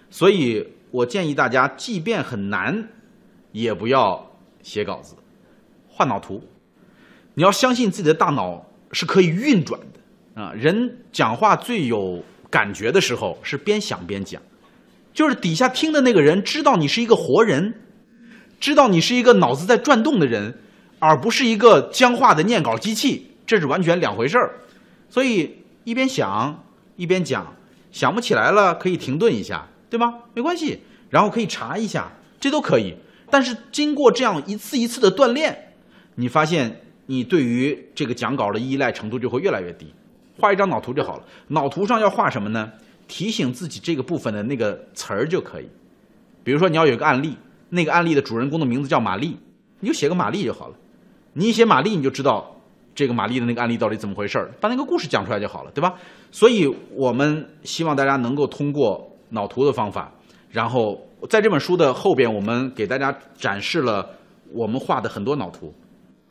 [0.10, 2.90] 所以我建议大家，即便很难，
[3.52, 4.32] 也不要
[4.62, 5.16] 写稿子，
[5.88, 6.42] 画脑图。
[7.34, 10.54] 你要相信自己的大脑是可以运转的啊！
[10.54, 14.42] 人讲话最有感觉的时候是边想边讲，
[15.14, 17.76] 就是底下听的那个人知道你是一个活人。
[18.60, 20.58] 知道你是一个脑子在转动的人，
[21.00, 24.62] 而不是一个僵化的念稿机器，这是完全两回事儿。
[25.10, 26.64] 所以一边想
[26.96, 27.58] 一边讲，
[27.94, 30.16] 想不起来了可以停顿一下，对吗？
[30.34, 32.94] 没关系，然后可以查一下，这都可以。
[33.30, 35.74] 但是经过这样一次一次的锻炼，
[36.16, 39.94] 你发现你对于这个讲稿的依赖程度就会越来越低。
[40.38, 42.70] 画一张脑图就好了，脑图上要画什么呢？
[43.08, 45.70] 提醒自己这个部分的那个词儿就可以。
[46.44, 47.38] 比如说你要有一个案例。
[47.76, 49.36] 那个案例的主人公的名字叫玛丽，
[49.80, 50.76] 你就写个玛丽就好了。
[51.34, 52.53] 你一写玛丽，你就知道
[52.96, 55.94] 这个玛丽的那个案例到底怎么回事儿，把那个故事讲出来就好了，对吧？
[56.32, 60.12] 所以我们希望大家能够通过脑图的方法，
[60.50, 64.08] 然后在这本书的后边，我们给大家展示了
[64.52, 65.74] 我们画的很多脑图，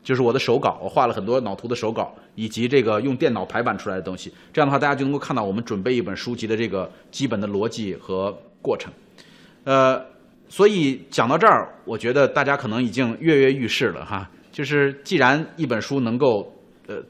[0.02, 4.32] 就是我的手稿，我画了很多脑图的手稿，以及这个用电脑排版出来的东西。
[4.52, 8.92] 这样的话，大家就能够看到我们准备一本书籍的这个基本的逻辑和过程，
[9.64, 10.00] 呃。
[10.48, 14.28] 所以讲到这儿，我觉得大家可能已经跃跃欲试了哈。
[14.50, 16.51] 就是既然一本书能够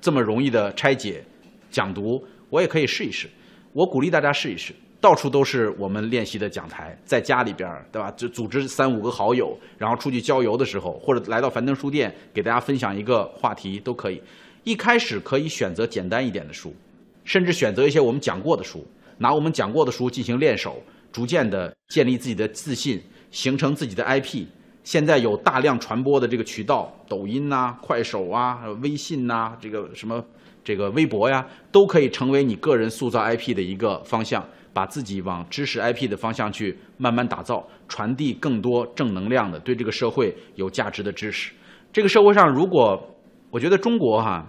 [0.01, 1.25] 这么容易的拆解、
[1.71, 3.29] 讲读，我也可以试一试。
[3.73, 8.11] 我鼓励大家试一试，到处都是我们练习的讲台，在家里边儿对吧？
[8.17, 14.21] 就组织三五个好友，然后出去郊游的时候，或者来到樊登书店给大家分享一个话题都可以。
[14.65, 16.75] 一开始可以选择简单一点的书，
[17.25, 18.87] 甚至选择一些我们讲过的书，
[19.19, 23.03] 拿我们讲过的书进行练手，逐渐的建立自己的自信。
[23.33, 24.45] 形成自己的 IP，
[24.85, 30.25] 现在有大量传播的这个渠道，抖音呐、快手啊、微信呐，这个什么
[30.65, 41.53] 这个微博呀，都可以成为你个人塑造 IP 的一个方向，把自己往知识 IP 的方向去慢慢打造，传递更多正能量的、对这个社会有价值的知识。
[41.93, 43.01] 这个社会上，如果
[43.51, 44.45] 我觉得中国哈，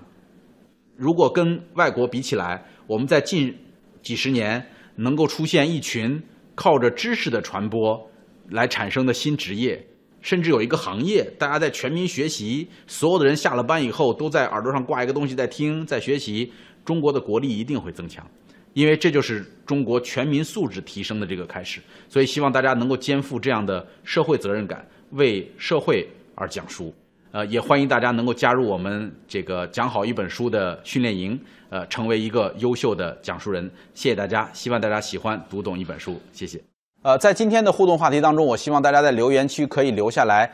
[0.95, 3.55] 如果跟外国比起来，我们在近
[4.01, 4.65] 几十年
[4.95, 6.21] 能够出现一群
[6.55, 8.09] 靠着知识的传播。
[8.49, 9.81] 来产生的新职业，
[10.23, 16.51] 甚至有一个行业，大家在全民学习，所有的人下了班以后都在耳朵上挂一个东西在听，在学习，
[16.83, 18.25] 中国的国力一定会增强，
[18.73, 21.81] 因为这就是中国全民素质提升的这个开始。
[22.07, 26.93] 所以希望大家能够肩负这样的社会责任感，为社会而讲书。
[27.31, 31.37] 呃，也欢迎大家能够加入我们这个讲好一本书的训练营，
[31.69, 33.69] 呃，成为一个优秀的讲述人。
[33.95, 36.72] 谢谢大家，希望大家喜欢读懂一本书，谢谢。
[37.03, 40.49] 呃，在今天的互动话题当中，我希望大家在留言区可以留下来，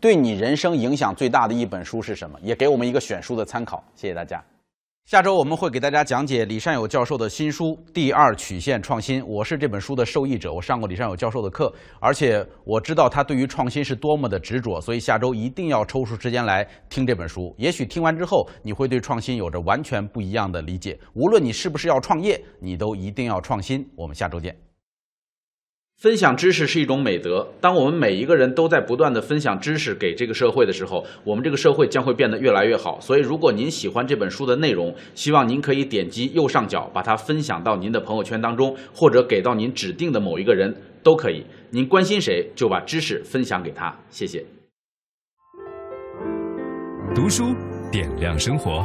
[0.00, 2.36] 对你人生影响最大的一本书是什么？
[2.42, 3.82] 也给我们一个选书的参考。
[3.94, 4.42] 谢谢大家。
[5.06, 9.22] 下周我们会给大家讲解李善友教授的新书《第二曲线创新》。
[9.26, 17.54] 我是这本书的受益者，我上过李善友教授的课，而且我知道他对于创新是多么的执着，所以下周一定要抽出时间来听这本书。
[17.56, 20.98] 也许听完之后，你会对创新有着完全不一样的理解。
[21.14, 23.88] 无论你是不是要创业，你都一定要创新。
[23.94, 24.71] 我们下周见。
[26.02, 27.46] 分享知识是一种美德。
[27.60, 32.98] 当我们每一个人都在不断的分享知识给这个社会的时候，我们这个社会将会变得越来越好。
[32.98, 40.74] 所以，如果您喜欢这本书的内容，希望您可以点击右上角把它分享到您的朋友圈当中，或者给到您指定的某一个人
[41.04, 41.46] 都可以。
[41.70, 43.96] 您关心谁，就把知识分享给他。
[44.10, 44.44] 谢谢。
[47.14, 47.54] 读书
[47.92, 48.84] 点亮生活。